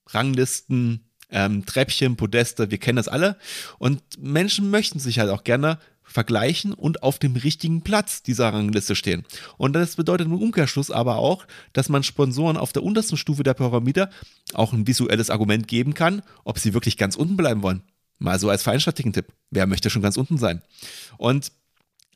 Ranglisten, 0.08 1.10
ähm, 1.30 1.66
Treppchen, 1.66 2.18
Podeste, 2.18 2.72
wir 2.72 2.78
kennen 2.80 2.98
das 2.98 3.08
alle. 3.08 3.38
Und 3.78 4.02
Menschen 4.18 4.70
möchten 4.72 5.00
sich 5.00 5.20
halt 5.20 5.30
auch 5.30 5.44
gerne 5.44 5.80
vergleichen 6.10 6.74
und 6.74 7.04
auf 7.04 7.20
dem 7.20 7.36
richtigen 7.36 7.82
Platz 7.82 8.24
dieser 8.24 8.52
Rangliste 8.52 8.96
stehen. 8.96 9.26
Und 9.58 9.74
das 9.74 9.96
bedeutet 9.96 10.28
im 10.28 10.34
Umkehrschluss 10.34 10.92
aber 10.92 11.18
auch, 11.18 11.46
dass 11.74 11.90
man 11.90 12.04
Sponsoren 12.04 12.58
auf 12.58 12.74
der 12.74 12.84
untersten 12.84 13.18
Stufe 13.18 13.44
der 13.44 13.54
Pyramide 13.54 14.10
auch 14.54 14.74
ein 14.74 14.88
visuelles 14.88 15.30
Argument 15.30 15.68
geben 15.68 15.94
kann, 15.94 16.22
ob 16.44 16.60
sie 16.60 16.74
wirklich 16.74 16.98
ganz 16.98 17.16
unten 17.16 17.38
bleiben 17.38 17.62
wollen. 17.62 17.84
Mal 18.18 18.40
so 18.40 18.50
als 18.50 18.64
Tipp. 18.64 19.28
Wer 19.50 19.68
möchte 19.68 19.90
schon 19.90 20.02
ganz 20.02 20.18
unten 20.18 20.38
sein? 20.38 20.62
Und 21.18 21.52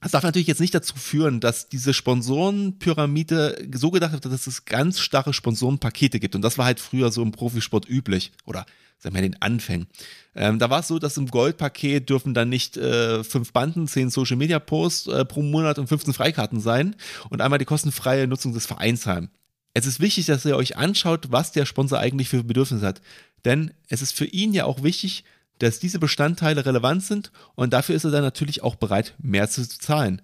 das 0.02 0.12
darf 0.12 0.24
natürlich 0.24 0.48
jetzt 0.48 0.60
nicht 0.60 0.76
dazu 0.76 0.96
führen, 0.98 1.40
dass 1.40 1.70
diese 1.70 1.94
Sponsorenpyramide 1.94 3.70
so 3.74 3.90
gedacht 3.90 4.12
wird, 4.12 4.26
dass 4.26 4.48
es 4.48 4.66
ganz 4.66 5.00
starre 5.00 5.32
Sponsorenpakete 5.32 6.20
gibt. 6.20 6.36
Und 6.36 6.42
das 6.42 6.58
war 6.58 6.66
halt 6.66 6.82
früher 6.82 7.10
so 7.10 7.22
im 7.22 7.32
Profisport 7.32 7.88
üblich. 7.88 8.34
Oder 8.46 8.66
sagen 9.04 9.16
wir 9.16 9.22
den 9.22 9.42
Anfängen. 9.42 9.88
Ähm, 10.34 10.60
da 10.60 10.70
war 10.70 10.80
es 10.80 10.88
so, 10.88 10.98
dass 10.98 11.18
im 11.18 11.28
Goldpaket 11.28 12.10
dürfen 12.10 12.34
dann 12.34 12.50
nicht 12.50 12.78
äh, 12.78 13.24
fünf 13.24 13.52
Banden, 13.52 13.88
zehn 13.88 14.10
Social 14.10 14.38
Media 14.38 14.60
Posts 14.60 15.08
äh, 15.08 15.26
pro 15.26 15.42
Monat 15.42 15.78
und 15.78 15.88
15 15.88 16.14
Freikarten 16.14 16.60
sein 16.60 16.96
und 17.30 17.42
einmal 17.42 17.60
die 17.60 17.66
kostenfreie 17.66 18.28
Nutzung 18.28 18.54
des 18.54 18.66
Vereins 18.66 19.06
haben. 19.06 19.30
Es 19.74 19.86
ist 19.86 20.00
wichtig, 20.00 20.28
dass 20.28 20.46
ihr 20.46 20.56
euch 20.56 20.78
anschaut, 20.78 21.32
was 21.32 21.52
der 21.52 21.66
Sponsor 21.66 22.00
eigentlich 22.00 22.30
für 22.30 22.44
Bedürfnisse 22.44 22.86
hat. 22.86 23.02
Denn 23.44 23.74
es 23.90 24.02
ist 24.02 24.14
für 24.14 24.26
ihn 24.26 24.54
ja 24.54 24.66
auch 24.66 24.84
wichtig, 24.84 25.26
dass 25.60 25.80
diese 25.80 26.00
Bestandteile 26.00 26.66
relevant 26.66 27.04
sind 27.04 27.32
und 27.56 27.74
dafür 27.74 27.96
ist 27.96 28.06
er 28.06 28.12
dann 28.12 28.24
natürlich 28.24 28.64
auch 28.64 28.76
bereit, 28.76 29.16
mehr 29.20 29.50
zu 29.50 29.68
zahlen. 29.68 30.22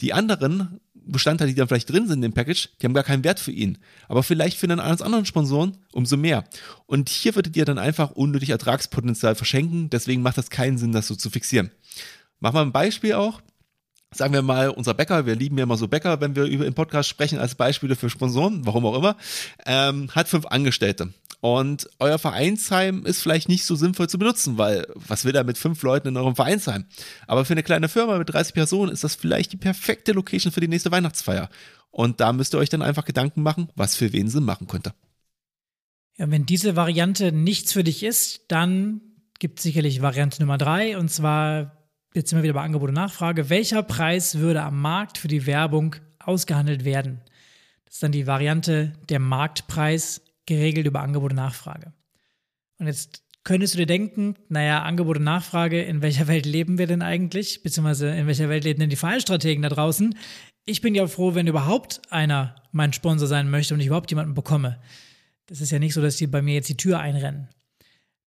Die 0.00 0.12
anderen 0.12 0.80
Bestandteile, 1.06 1.50
die 1.50 1.56
dann 1.56 1.68
vielleicht 1.68 1.90
drin 1.90 2.08
sind 2.08 2.22
im 2.22 2.32
Package, 2.32 2.68
die 2.80 2.86
haben 2.86 2.94
gar 2.94 3.04
keinen 3.04 3.24
Wert 3.24 3.40
für 3.40 3.52
ihn. 3.52 3.78
Aber 4.08 4.22
vielleicht 4.22 4.58
für 4.58 4.66
einen 4.66 4.80
anderen 4.80 5.26
Sponsoren 5.26 5.78
umso 5.92 6.16
mehr. 6.16 6.44
Und 6.86 7.08
hier 7.08 7.34
würdet 7.34 7.56
ihr 7.56 7.64
dann 7.64 7.78
einfach 7.78 8.10
unnötig 8.12 8.50
Ertragspotenzial 8.50 9.34
verschenken. 9.34 9.90
Deswegen 9.90 10.22
macht 10.22 10.38
das 10.38 10.50
keinen 10.50 10.78
Sinn, 10.78 10.92
das 10.92 11.06
so 11.06 11.14
zu 11.14 11.30
fixieren. 11.30 11.70
Machen 12.40 12.56
wir 12.56 12.62
ein 12.62 12.72
Beispiel 12.72 13.14
auch. 13.14 13.40
Sagen 14.14 14.34
wir 14.34 14.42
mal, 14.42 14.68
unser 14.68 14.92
Bäcker, 14.92 15.24
wir 15.24 15.36
lieben 15.36 15.56
ja 15.56 15.64
immer 15.64 15.78
so 15.78 15.88
Bäcker, 15.88 16.20
wenn 16.20 16.36
wir 16.36 16.44
über 16.44 16.66
im 16.66 16.74
Podcast 16.74 17.08
sprechen, 17.08 17.38
als 17.38 17.54
Beispiele 17.54 17.96
für 17.96 18.10
Sponsoren, 18.10 18.66
warum 18.66 18.84
auch 18.84 18.96
immer, 18.96 19.16
ähm, 19.64 20.10
hat 20.10 20.28
fünf 20.28 20.44
Angestellte. 20.46 21.14
Und 21.42 21.90
euer 21.98 22.20
Vereinsheim 22.20 23.04
ist 23.04 23.20
vielleicht 23.20 23.48
nicht 23.48 23.64
so 23.64 23.74
sinnvoll 23.74 24.08
zu 24.08 24.16
benutzen, 24.16 24.58
weil 24.58 24.86
was 24.94 25.24
will 25.24 25.34
er 25.34 25.42
mit 25.42 25.58
fünf 25.58 25.82
Leuten 25.82 26.06
in 26.06 26.16
eurem 26.16 26.36
Vereinsheim? 26.36 26.84
Aber 27.26 27.44
für 27.44 27.54
eine 27.54 27.64
kleine 27.64 27.88
Firma 27.88 28.16
mit 28.16 28.32
30 28.32 28.54
Personen 28.54 28.92
ist 28.92 29.02
das 29.02 29.16
vielleicht 29.16 29.52
die 29.52 29.56
perfekte 29.56 30.12
Location 30.12 30.52
für 30.52 30.60
die 30.60 30.68
nächste 30.68 30.92
Weihnachtsfeier. 30.92 31.48
Und 31.90 32.20
da 32.20 32.32
müsst 32.32 32.54
ihr 32.54 32.58
euch 32.58 32.68
dann 32.68 32.80
einfach 32.80 33.04
Gedanken 33.04 33.42
machen, 33.42 33.70
was 33.74 33.96
für 33.96 34.12
wen 34.12 34.28
Sinn 34.28 34.44
machen 34.44 34.68
könnte. 34.68 34.94
Ja, 36.16 36.30
wenn 36.30 36.46
diese 36.46 36.76
Variante 36.76 37.32
nichts 37.32 37.72
für 37.72 37.82
dich 37.82 38.04
ist, 38.04 38.42
dann 38.46 39.00
gibt 39.40 39.58
es 39.58 39.64
sicherlich 39.64 40.00
Variante 40.00 40.40
Nummer 40.40 40.58
drei. 40.58 40.96
Und 40.96 41.08
zwar, 41.08 41.76
jetzt 42.14 42.30
sind 42.30 42.38
wir 42.38 42.44
wieder 42.44 42.54
bei 42.54 42.62
Angebot 42.62 42.90
und 42.90 42.94
Nachfrage. 42.94 43.50
Welcher 43.50 43.82
Preis 43.82 44.38
würde 44.38 44.62
am 44.62 44.80
Markt 44.80 45.18
für 45.18 45.26
die 45.26 45.44
Werbung 45.44 45.96
ausgehandelt 46.20 46.84
werden? 46.84 47.20
Das 47.84 47.94
ist 47.94 48.02
dann 48.04 48.12
die 48.12 48.28
Variante 48.28 48.92
der 49.08 49.18
Marktpreis 49.18 50.20
geregelt 50.46 50.86
über 50.86 51.00
Angebot 51.00 51.32
und 51.32 51.36
Nachfrage. 51.36 51.92
Und 52.78 52.86
jetzt 52.86 53.22
könntest 53.44 53.74
du 53.74 53.78
dir 53.78 53.86
denken, 53.86 54.36
naja, 54.48 54.82
Angebot 54.82 55.18
und 55.18 55.24
Nachfrage, 55.24 55.82
in 55.82 56.02
welcher 56.02 56.28
Welt 56.28 56.46
leben 56.46 56.78
wir 56.78 56.86
denn 56.86 57.02
eigentlich? 57.02 57.62
Beziehungsweise 57.62 58.08
in 58.08 58.26
welcher 58.26 58.48
Welt 58.48 58.64
leben 58.64 58.80
denn 58.80 58.90
die 58.90 58.96
Verhaltensstrategen 58.96 59.62
da 59.62 59.68
draußen? 59.68 60.16
Ich 60.64 60.80
bin 60.80 60.94
ja 60.94 61.06
froh, 61.06 61.34
wenn 61.34 61.46
überhaupt 61.46 62.00
einer 62.10 62.54
mein 62.70 62.92
Sponsor 62.92 63.26
sein 63.26 63.50
möchte 63.50 63.74
und 63.74 63.80
ich 63.80 63.86
überhaupt 63.86 64.10
jemanden 64.10 64.34
bekomme. 64.34 64.80
Das 65.46 65.60
ist 65.60 65.72
ja 65.72 65.78
nicht 65.78 65.94
so, 65.94 66.00
dass 66.00 66.16
die 66.16 66.26
bei 66.26 66.40
mir 66.40 66.54
jetzt 66.54 66.68
die 66.68 66.76
Tür 66.76 67.00
einrennen. 67.00 67.48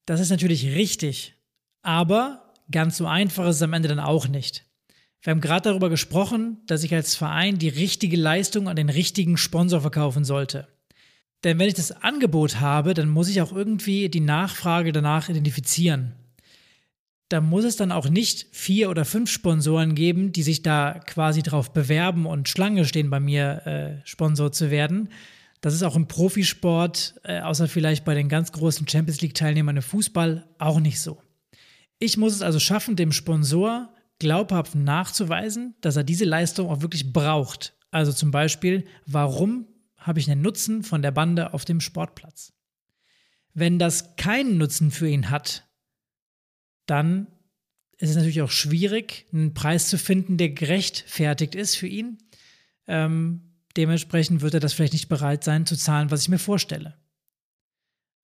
Das 0.06 0.20
ist 0.20 0.30
natürlich 0.30 0.66
richtig. 0.76 1.36
Aber 1.82 2.54
ganz 2.72 2.98
so 2.98 3.08
einfach 3.08 3.48
ist 3.48 3.58
es 3.58 3.62
am 3.62 3.74
Ende 3.74 3.88
dann 3.88 4.00
auch 4.00 4.28
nicht. 4.28 4.66
Wir 5.22 5.32
haben 5.32 5.42
gerade 5.42 5.70
darüber 5.70 5.90
gesprochen, 5.90 6.62
dass 6.68 6.84
ich 6.84 6.94
als 6.94 7.16
Verein 7.16 7.58
die 7.58 7.70
richtige 7.70 8.18
Leistung 8.18 8.68
an 8.68 8.76
den 8.76 8.90
richtigen 8.90 9.38
Sponsor 9.38 9.82
verkaufen 9.82 10.24
sollte. 10.24 10.68
Denn 11.44 11.60
wenn 11.60 11.68
ich 11.68 11.74
das 11.74 11.92
Angebot 11.92 12.60
habe, 12.60 12.94
dann 12.94 13.10
muss 13.10 13.30
ich 13.30 13.42
auch 13.42 13.52
irgendwie 13.52 14.10
die 14.10 14.20
Nachfrage 14.20 14.92
danach 14.92 15.30
identifizieren. 15.30 16.14
Da 17.30 17.42
muss 17.42 17.66
es 17.66 17.76
dann 17.76 17.92
auch 17.92 18.08
nicht 18.08 18.48
vier 18.52 18.90
oder 18.90 19.04
fünf 19.04 19.32
Sponsoren 19.32 19.96
geben, 19.96 20.32
die 20.32 20.44
sich 20.44 20.62
da 20.62 21.00
quasi 21.06 21.42
drauf 21.42 21.74
bewerben 21.74 22.26
und 22.26 22.50
Schlange 22.50 22.86
stehen, 22.86 23.10
bei 23.10 23.20
mir 23.20 23.66
äh, 23.66 24.08
Sponsor 24.08 24.52
zu 24.52 24.70
werden. 24.70 25.10
Das 25.62 25.74
ist 25.74 25.82
auch 25.82 25.96
im 25.96 26.08
Profisport, 26.08 27.16
äh, 27.24 27.40
außer 27.40 27.68
vielleicht 27.68 28.06
bei 28.06 28.14
den 28.14 28.30
ganz 28.30 28.52
großen 28.52 28.88
Champions 28.88 29.22
League-Teilnehmern 29.22 29.78
im 29.78 29.82
Fußball, 29.82 30.48
auch 30.60 30.80
nicht 30.80 31.02
so. 31.02 31.20
Ich 31.98 32.18
muss 32.18 32.36
es 32.36 32.44
also 32.44 32.60
schaffen, 32.60 32.96
dem 32.96 33.12
Sponsor 33.12 33.90
glaubhaft 34.20 34.76
nachzuweisen, 34.76 35.74
dass 35.82 35.96
er 35.96 36.04
diese 36.04 36.26
Leistung 36.26 36.70
auch 36.70 36.82
wirklich 36.82 37.12
braucht. 37.12 37.74
Also 37.90 38.12
zum 38.14 38.30
Beispiel, 38.30 38.86
warum 39.08 39.68
habe 40.06 40.20
ich 40.20 40.30
einen 40.30 40.42
Nutzen 40.42 40.84
von 40.84 41.02
der 41.02 41.12
Bande 41.12 41.54
auf 41.54 41.66
dem 41.66 41.82
Sportplatz? 41.82 42.54
Wenn 43.54 43.80
das 43.80 44.16
keinen 44.18 44.58
Nutzen 44.58 44.92
für 44.92 45.10
ihn 45.10 45.32
hat, 45.32 45.68
dann 46.86 47.28
ist 47.98 48.12
es 48.12 48.16
natürlich 48.16 48.42
auch 48.42 48.52
schwierig, 48.52 49.26
einen 49.34 49.54
Preis 49.54 49.90
zu 49.90 49.98
finden, 49.98 50.38
der 50.38 50.50
gerechtfertigt 50.50 51.56
ist 51.56 51.76
für 51.76 51.88
ihn. 51.88 52.20
Ähm, 52.86 53.56
dementsprechend 53.78 54.42
wird 54.42 54.54
er 54.54 54.60
das 54.60 54.74
vielleicht 54.74 54.94
nicht 54.94 55.10
bereit 55.10 55.44
sein 55.44 55.66
zu 55.66 55.76
zahlen, 55.76 56.12
was 56.12 56.22
ich 56.22 56.30
mir 56.30 56.38
vorstelle. 56.38 57.00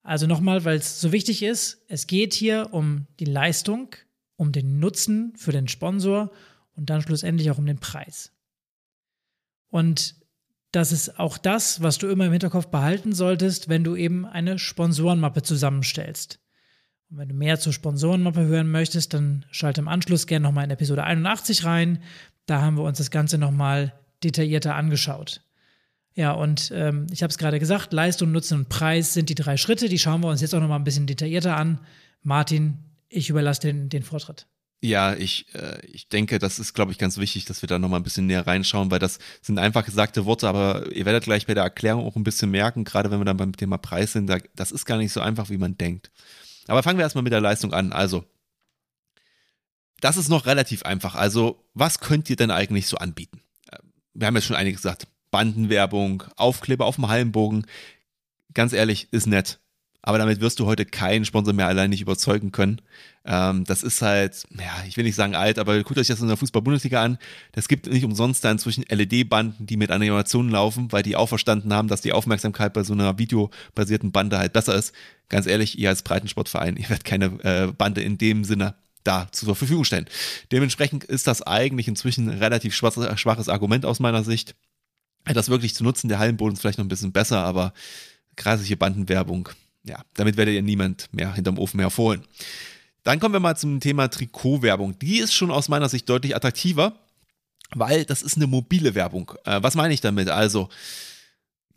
Also 0.02 0.26
nochmal, 0.26 0.64
weil 0.64 0.76
es 0.76 1.00
so 1.00 1.10
wichtig 1.10 1.42
ist, 1.42 1.84
es 1.88 2.06
geht 2.06 2.32
hier 2.32 2.68
um 2.72 3.08
die 3.18 3.24
Leistung, 3.24 3.96
um 4.36 4.52
den 4.52 4.78
Nutzen 4.78 5.34
für 5.36 5.52
den 5.52 5.66
Sponsor 5.66 6.30
und 6.74 6.90
dann 6.90 7.02
schlussendlich 7.02 7.50
auch 7.50 7.58
um 7.58 7.66
den 7.66 7.78
Preis. 7.78 8.32
Und 9.68 10.21
das 10.72 10.90
ist 10.90 11.18
auch 11.18 11.38
das, 11.38 11.82
was 11.82 11.98
du 11.98 12.08
immer 12.08 12.26
im 12.26 12.32
Hinterkopf 12.32 12.68
behalten 12.68 13.12
solltest, 13.12 13.68
wenn 13.68 13.84
du 13.84 13.94
eben 13.94 14.26
eine 14.26 14.58
Sponsorenmappe 14.58 15.42
zusammenstellst. 15.42 16.38
Und 17.10 17.18
wenn 17.18 17.28
du 17.28 17.34
mehr 17.34 17.60
zur 17.60 17.74
Sponsorenmappe 17.74 18.46
hören 18.46 18.70
möchtest, 18.70 19.12
dann 19.12 19.44
schalte 19.50 19.82
im 19.82 19.88
Anschluss 19.88 20.26
gerne 20.26 20.44
nochmal 20.44 20.64
in 20.64 20.70
Episode 20.70 21.04
81 21.04 21.64
rein. 21.64 22.02
Da 22.46 22.62
haben 22.62 22.78
wir 22.78 22.84
uns 22.84 22.98
das 22.98 23.10
Ganze 23.10 23.36
nochmal 23.36 23.92
detaillierter 24.24 24.74
angeschaut. 24.74 25.42
Ja, 26.14 26.32
und 26.32 26.72
ähm, 26.74 27.06
ich 27.10 27.22
habe 27.22 27.30
es 27.30 27.38
gerade 27.38 27.58
gesagt, 27.58 27.92
Leistung, 27.92 28.32
Nutzen 28.32 28.60
und 28.60 28.68
Preis 28.70 29.12
sind 29.12 29.28
die 29.28 29.34
drei 29.34 29.58
Schritte. 29.58 29.90
Die 29.90 29.98
schauen 29.98 30.22
wir 30.22 30.28
uns 30.28 30.40
jetzt 30.40 30.54
auch 30.54 30.60
nochmal 30.60 30.78
ein 30.78 30.84
bisschen 30.84 31.06
detaillierter 31.06 31.56
an. 31.56 31.80
Martin, 32.22 32.78
ich 33.08 33.28
überlasse 33.28 33.60
den, 33.60 33.90
den 33.90 34.02
Vortritt. 34.02 34.46
Ja, 34.84 35.14
ich, 35.14 35.46
äh, 35.54 35.78
ich 35.86 36.08
denke, 36.08 36.40
das 36.40 36.58
ist, 36.58 36.74
glaube 36.74 36.90
ich, 36.90 36.98
ganz 36.98 37.16
wichtig, 37.16 37.44
dass 37.44 37.62
wir 37.62 37.68
da 37.68 37.78
nochmal 37.78 38.00
ein 38.00 38.02
bisschen 38.02 38.26
näher 38.26 38.44
reinschauen, 38.48 38.90
weil 38.90 38.98
das 38.98 39.20
sind 39.40 39.60
einfach 39.60 39.84
gesagte 39.84 40.24
Worte, 40.24 40.48
aber 40.48 40.90
ihr 40.92 41.04
werdet 41.04 41.22
gleich 41.22 41.46
bei 41.46 41.54
der 41.54 41.62
Erklärung 41.62 42.04
auch 42.04 42.16
ein 42.16 42.24
bisschen 42.24 42.50
merken, 42.50 42.82
gerade 42.82 43.12
wenn 43.12 43.20
wir 43.20 43.24
dann 43.24 43.36
beim 43.36 43.56
Thema 43.56 43.78
Preis 43.78 44.12
sind, 44.12 44.26
da, 44.26 44.38
das 44.56 44.72
ist 44.72 44.84
gar 44.84 44.98
nicht 44.98 45.12
so 45.12 45.20
einfach, 45.20 45.50
wie 45.50 45.56
man 45.56 45.78
denkt. 45.78 46.10
Aber 46.66 46.82
fangen 46.82 46.98
wir 46.98 47.04
erstmal 47.04 47.22
mit 47.22 47.32
der 47.32 47.40
Leistung 47.40 47.72
an. 47.72 47.92
Also, 47.92 48.24
das 50.00 50.16
ist 50.16 50.28
noch 50.28 50.46
relativ 50.46 50.82
einfach. 50.82 51.14
Also, 51.14 51.64
was 51.74 52.00
könnt 52.00 52.28
ihr 52.28 52.36
denn 52.36 52.50
eigentlich 52.50 52.88
so 52.88 52.96
anbieten? 52.96 53.40
Äh, 53.70 53.78
wir 54.14 54.26
haben 54.26 54.34
jetzt 54.34 54.46
schon 54.46 54.56
einiges 54.56 54.82
gesagt. 54.82 55.06
Bandenwerbung, 55.30 56.24
Aufkleber 56.34 56.86
auf 56.86 56.96
dem 56.96 57.06
Hallenbogen. 57.06 57.66
Ganz 58.52 58.72
ehrlich, 58.72 59.12
ist 59.12 59.28
nett. 59.28 59.60
Aber 60.02 60.18
damit 60.18 60.40
wirst 60.40 60.58
du 60.58 60.66
heute 60.66 60.84
keinen 60.84 61.24
Sponsor 61.24 61.54
mehr 61.54 61.68
allein 61.68 61.90
nicht 61.90 62.00
überzeugen 62.00 62.50
können. 62.50 62.82
Ähm, 63.24 63.64
das 63.64 63.84
ist 63.84 64.02
halt, 64.02 64.42
ja, 64.50 64.84
ich 64.86 64.96
will 64.96 65.04
nicht 65.04 65.14
sagen 65.14 65.36
alt, 65.36 65.60
aber 65.60 65.80
guckt 65.84 65.98
euch 65.98 66.08
das 66.08 66.20
in 66.20 66.26
der 66.26 66.36
Fußball-Bundesliga 66.36 67.02
an. 67.02 67.18
Das 67.52 67.68
gibt 67.68 67.86
nicht 67.86 68.04
umsonst 68.04 68.44
da 68.44 68.50
inzwischen 68.50 68.84
LED-Banden, 68.88 69.64
die 69.66 69.76
mit 69.76 69.92
Animationen 69.92 70.50
laufen, 70.50 70.90
weil 70.90 71.04
die 71.04 71.14
auch 71.14 71.28
verstanden 71.28 71.72
haben, 71.72 71.86
dass 71.86 72.00
die 72.00 72.12
Aufmerksamkeit 72.12 72.72
bei 72.72 72.82
so 72.82 72.92
einer 72.92 73.16
videobasierten 73.18 74.10
Bande 74.10 74.38
halt 74.38 74.52
besser 74.52 74.74
ist. 74.74 74.92
Ganz 75.28 75.46
ehrlich, 75.46 75.78
ihr 75.78 75.88
als 75.88 76.02
Breitensportverein, 76.02 76.76
ihr 76.76 76.88
werdet 76.88 77.04
keine 77.04 77.26
äh, 77.44 77.72
Bande 77.72 78.02
in 78.02 78.18
dem 78.18 78.42
Sinne 78.42 78.74
da 79.04 79.28
zur 79.30 79.54
Verfügung 79.54 79.84
stellen. 79.84 80.06
Dementsprechend 80.50 81.04
ist 81.04 81.26
das 81.26 81.42
eigentlich 81.42 81.88
inzwischen 81.88 82.28
ein 82.28 82.38
relativ 82.38 82.74
schwaches, 82.74 83.20
schwaches 83.20 83.48
Argument 83.48 83.84
aus 83.84 84.00
meiner 84.00 84.24
Sicht. 84.24 84.56
Das 85.24 85.48
wirklich 85.48 85.74
zu 85.74 85.84
nutzen, 85.84 86.08
der 86.08 86.18
Hallenboden 86.18 86.54
ist 86.54 86.60
vielleicht 86.60 86.78
noch 86.78 86.84
ein 86.84 86.88
bisschen 86.88 87.12
besser, 87.12 87.44
aber 87.44 87.72
kreisliche 88.34 88.76
Bandenwerbung, 88.76 89.48
ja, 89.84 90.02
damit 90.14 90.36
werdet 90.36 90.54
ihr 90.54 90.62
niemand 90.62 91.08
mehr 91.12 91.34
hinterm 91.34 91.58
Ofen 91.58 91.80
hervorholen. 91.80 92.22
Dann 93.04 93.18
kommen 93.18 93.34
wir 93.34 93.40
mal 93.40 93.56
zum 93.56 93.80
Thema 93.80 94.08
Trikotwerbung. 94.08 94.98
Die 94.98 95.18
ist 95.18 95.34
schon 95.34 95.50
aus 95.50 95.68
meiner 95.68 95.88
Sicht 95.88 96.08
deutlich 96.08 96.36
attraktiver, 96.36 96.94
weil 97.74 98.04
das 98.04 98.22
ist 98.22 98.36
eine 98.36 98.46
mobile 98.46 98.94
Werbung. 98.94 99.32
Äh, 99.44 99.62
was 99.62 99.74
meine 99.74 99.92
ich 99.92 100.00
damit? 100.00 100.28
Also, 100.28 100.68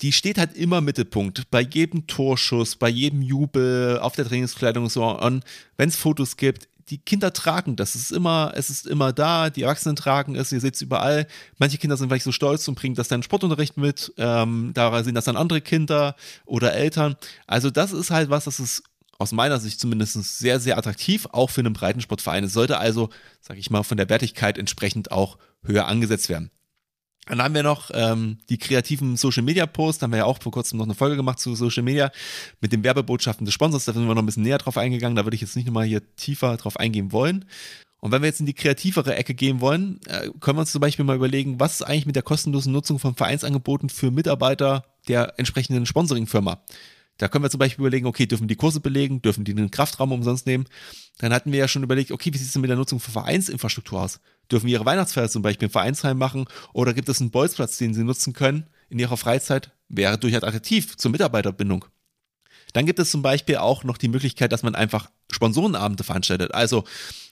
die 0.02 0.12
steht 0.12 0.38
halt 0.38 0.56
immer 0.56 0.80
im 0.80 0.86
Mittelpunkt. 0.86 1.50
Bei 1.50 1.62
jedem 1.62 2.06
Torschuss, 2.06 2.76
bei 2.76 2.90
jedem 2.90 3.22
Jubel, 3.22 4.00
auf 4.00 4.14
der 4.14 4.26
Trainingskleidung 4.26 4.90
so. 4.90 5.06
Und 5.06 5.44
wenn 5.78 5.90
es 5.90 5.96
Fotos 5.96 6.38
gibt, 6.38 6.68
die 6.89 7.00
Kinder 7.00 7.34
tragen 7.34 7.75
das. 7.75 7.96
Es 7.96 8.04
ist 8.04 8.12
immer, 8.12 8.54
es 8.56 8.70
ist 8.70 8.86
immer 8.86 9.12
da, 9.12 9.50
die 9.50 9.63
Erwachsenen 9.63 9.96
tragen 9.96 10.36
es, 10.36 10.51
ihr 10.51 10.60
seht 10.60 10.75
es 10.75 10.82
überall. 10.82 11.27
Manche 11.58 11.77
Kinder 11.77 11.98
sind 11.98 12.10
vielleicht 12.10 12.25
so 12.25 12.32
stolz 12.32 12.68
und 12.68 12.75
bringen 12.75 12.96
das 12.96 13.08
dann 13.08 13.24
Sportunterricht 13.24 13.77
mit. 13.77 14.13
Ähm, 14.18 14.72
da 14.74 15.04
sind 15.04 15.15
das 15.15 15.25
dann 15.25 15.38
andere 15.38 15.62
Kinder 15.62 16.15
oder 16.46 16.74
Eltern. 16.74 17.15
Also 17.48 17.72
das 17.72 17.92
ist 17.92 18.12
halt 18.12 18.30
was, 18.30 18.46
das 18.46 18.60
ist 18.60 18.84
aus 19.18 19.32
meiner 19.32 19.60
Sicht 19.60 19.80
zumindest 19.80 20.38
sehr, 20.38 20.60
sehr 20.60 20.77
attraktiv, 20.77 21.27
auch 21.32 21.50
für 21.50 21.62
einen 21.62 21.74
Breitensportverein. 21.74 22.44
Es 22.44 22.54
sollte 22.54 22.77
also, 22.77 23.10
sag 23.42 23.58
ich 23.58 23.70
mal, 23.70 23.84
von 23.84 23.98
der 23.98 24.10
Wertigkeit 24.10 24.58
entsprechend 24.58 25.12
auch 25.12 25.38
höher 25.63 25.88
angesetzt 25.88 26.30
werden. 26.30 26.51
Dann 27.27 27.41
haben 27.41 27.55
wir 27.55 27.63
noch 27.63 27.89
ähm, 27.94 28.38
die 28.50 28.58
kreativen 28.58 29.17
Social 29.17 29.44
Media 29.44 29.65
Posts, 29.65 30.00
da 30.00 30.03
haben 30.03 30.12
wir 30.12 30.20
ja 30.20 30.25
auch 30.25 30.41
vor 30.41 30.51
kurzem 30.51 30.77
noch 30.77 30.86
eine 30.86 30.94
Folge 30.94 31.15
gemacht 31.15 31.39
zu 31.39 31.55
Social 31.55 31.84
Media 31.84 32.12
mit 32.62 32.72
den 32.72 32.84
Werbebotschaften 32.84 33.46
des 33.46 33.53
Sponsors, 33.53 33.86
da 33.86 33.94
sind 33.94 34.08
wir 34.08 34.13
noch 34.13 34.22
ein 34.22 34.25
bisschen 34.25 34.44
näher 34.44 34.60
drauf 34.60 34.77
eingegangen, 34.77 35.15
da 35.15 35.25
würde 35.25 35.36
ich 35.36 35.41
jetzt 35.41 35.55
nicht 35.55 35.65
nochmal 35.65 35.86
hier 35.86 36.01
tiefer 36.15 36.55
drauf 36.58 36.77
eingehen 36.77 37.12
wollen. 37.12 37.46
Und 38.00 38.12
wenn 38.12 38.22
wir 38.22 38.27
jetzt 38.27 38.39
in 38.39 38.46
die 38.46 38.53
kreativere 38.53 39.15
Ecke 39.15 39.34
gehen 39.34 39.62
wollen, 39.62 40.00
äh, 40.05 40.29
können 40.39 40.58
wir 40.58 40.62
uns 40.62 40.72
zum 40.72 40.82
Beispiel 40.82 41.05
mal 41.05 41.15
überlegen, 41.15 41.60
was 41.60 41.75
ist 41.75 41.82
eigentlich 41.82 42.05
mit 42.05 42.15
der 42.15 42.22
kostenlosen 42.22 42.72
Nutzung 42.72 43.00
von 43.00 43.15
Vereinsangeboten 43.15 43.89
für 43.89 44.12
Mitarbeiter 44.12 44.86
der 45.08 45.39
entsprechenden 45.39 45.88
Sponsoringfirma? 45.88 46.63
Da 47.17 47.29
können 47.29 47.44
wir 47.44 47.50
zum 47.50 47.60
Beispiel 47.60 47.82
überlegen, 47.82 48.05
okay, 48.05 48.25
dürfen 48.25 48.48
die 48.48 48.58
Kurse 48.58 48.82
belegen, 48.82 49.22
dürfen 49.22 49.46
die 49.46 49.53
einen 49.53 49.72
Kraftraum 49.72 50.12
umsonst 50.12 50.46
nehmen? 50.46 50.65
Dann 51.17 51.34
hatten 51.34 51.51
wir 51.51 51.60
ja 51.60 51.67
schon 51.67 51.82
überlegt, 51.82 52.12
okay, 52.12 52.32
wie 52.34 52.38
sieht 52.38 52.48
es 52.48 52.53
denn 52.53 52.62
mit 52.62 52.70
der 52.70 52.77
Nutzung 52.77 53.00
von 53.00 53.13
Vereinsinfrastruktur 53.13 54.01
aus? 54.01 54.20
Dürfen 54.52 54.68
wir 54.68 54.74
ihre 54.74 54.86
Weihnachtsfeier 54.86 55.30
zum 55.30 55.42
Beispiel 55.42 55.68
im 55.68 55.72
Vereinsheim 55.72 56.18
machen 56.18 56.46
oder 56.74 56.94
gibt 56.94 57.10
es 57.10 57.22
einen 57.22 57.32
Bolzplatz, 57.32 57.78
den 57.78 57.94
sie 57.94 58.04
nutzen 58.04 58.34
können 58.34 58.68
in 58.90 59.00
ihrer 59.00 59.18
Freizeit? 59.18 59.72
Wäre 59.90 60.18
durchaus 60.18 60.44
attraktiv 60.44 60.98
zur 60.98 61.12
Mitarbeiterbindung. 61.12 61.86
Dann 62.74 62.86
gibt 62.86 63.00
es 63.00 63.12
zum 63.12 63.22
Beispiel 63.22 63.58
auch 63.58 63.84
noch 63.84 63.98
die 63.98 64.10
Möglichkeit, 64.10 64.52
dass 64.52 64.64
man 64.64 64.75
einfach 64.75 65.10
Sponsorenabende 65.32 66.04
veranstaltet. 66.04 66.54
Also 66.54 66.84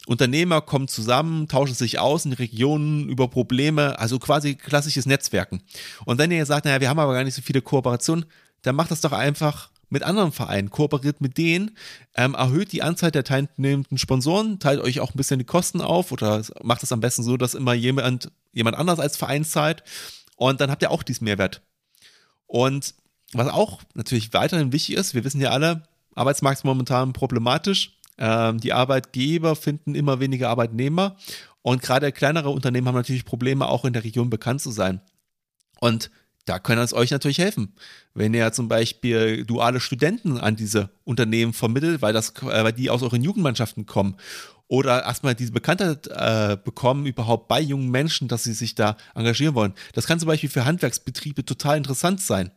Unternehmer 0.06 0.62
kommen 0.62 0.88
zusammen, 0.88 1.48
tauschen 1.48 1.76
sich 1.76 2.00
aus 2.00 2.26
in 2.26 2.34
Regionen 2.34 3.10
über 3.10 3.28
Probleme, 3.28 4.00
also 4.00 4.20
quasi 4.20 4.56
klassisches 4.56 5.06
Netzwerken. 5.06 5.62
Und 6.06 6.18
wenn 6.18 6.32
ihr 6.32 6.46
sagt, 6.46 6.66
naja, 6.66 6.80
wir 6.80 6.90
haben 6.90 7.00
aber 7.00 7.14
gar 7.14 7.26
nicht 7.26 7.36
so 7.36 7.42
viele 7.42 7.62
Kooperationen, 7.62 8.26
dann 8.62 8.76
macht 8.76 8.92
das 8.92 9.02
doch 9.02 9.12
einfach 9.12 9.70
mit 9.94 10.04
anderen 10.04 10.32
Vereinen, 10.32 10.72
kooperiert 10.72 11.22
mit 11.22 11.38
denen, 11.38 11.78
ähm, 12.16 12.34
erhöht 12.34 12.72
die 12.72 12.82
Anzahl 12.82 13.12
der 13.12 13.24
teilnehmenden 13.24 14.00
Sponsoren, 14.00 14.60
teilt 14.60 14.82
euch 14.82 15.00
auch 15.00 15.14
ein 15.14 15.18
bisschen 15.18 15.40
die 15.40 15.46
Kosten 15.46 15.82
auf 15.82 16.12
oder 16.12 16.44
macht 16.64 16.82
es 16.82 16.92
am 16.92 17.00
besten 17.00 17.24
so, 17.24 17.38
dass 17.38 17.54
immer 17.54 17.74
jemand, 17.74 18.32
jemand 18.52 18.76
anders 18.76 19.00
als 19.00 19.16
Verein 19.16 19.46
zahlt 19.46 19.84
und 20.36 20.60
dann 20.60 20.72
habt 20.72 20.82
ihr 20.82 20.92
auch 20.92 21.04
diesen 21.04 21.26
Mehrwert. 21.26 21.62
Und 22.48 22.96
was 23.34 23.48
auch 23.48 23.82
natürlich 23.94 24.34
weiterhin 24.34 24.74
wichtig 24.74 24.96
ist, 24.96 25.14
wir 25.14 25.24
wissen 25.24 25.40
ja 25.40 25.52
alle, 25.52 25.84
Arbeitsmarkt 26.16 26.60
ist 26.60 26.66
momentan 26.66 27.14
problematisch. 27.14 28.00
Ähm, 28.18 28.60
die 28.60 28.74
Arbeitgeber 28.74 29.56
finden 29.56 29.94
immer 29.94 30.20
weniger 30.20 30.50
Arbeitnehmer 30.50 31.18
und 31.62 31.84
gerade 31.84 32.12
kleinere 32.12 32.50
Unternehmen 32.50 32.88
haben 32.88 32.96
natürlich 32.96 33.26
Probleme, 33.26 33.68
auch 33.68 33.86
in 33.86 33.94
der 33.94 34.04
Region 34.04 34.32
bekannt 34.32 34.62
zu 34.62 34.72
sein. 34.72 35.02
Und 35.80 36.10
da 36.46 36.60
können 36.60 36.82
es 36.82 36.94
euch 36.94 37.12
natürlich 37.12 37.38
helfen. 37.38 37.74
Wenn 38.14 38.34
ihr 38.34 38.52
zum 38.52 38.68
Beispiel 38.68 39.46
duale 39.46 39.80
Studenten 39.80 40.38
an 40.38 40.56
diese 40.56 40.90
Unternehmen 41.04 41.54
vermittelt, 41.54 42.02
weil, 42.02 42.14
das, 42.14 42.30
äh, 42.42 42.64
weil 42.64 42.74
die 42.74 42.90
aus 42.90 43.02
euren 43.02 43.24
Jugendmannschaften 43.24 43.86
kommen 43.86 44.18
oder 44.68 45.04
erstmal 45.04 45.36
diese 45.36 45.52
Bekanntheit 45.52 46.08
äh, 46.08 46.58
bekommen 46.62 47.06
überhaupt 47.06 47.48
bei 47.48 47.62
jungen 47.62 47.90
Menschen, 47.90 48.28
dass 48.28 48.44
sie 48.44 48.54
sich 48.54 48.76
da 48.76 48.98
engagieren 49.16 49.56
wollen. 49.56 49.74
Das 49.94 50.08
kann 50.08 50.20
zum 50.20 50.28
Beispiel 50.28 50.50
für 50.50 50.66
Handwerksbetriebe 50.66 51.46
total 51.46 51.78
interessant 51.78 52.22
sein. 52.22 52.52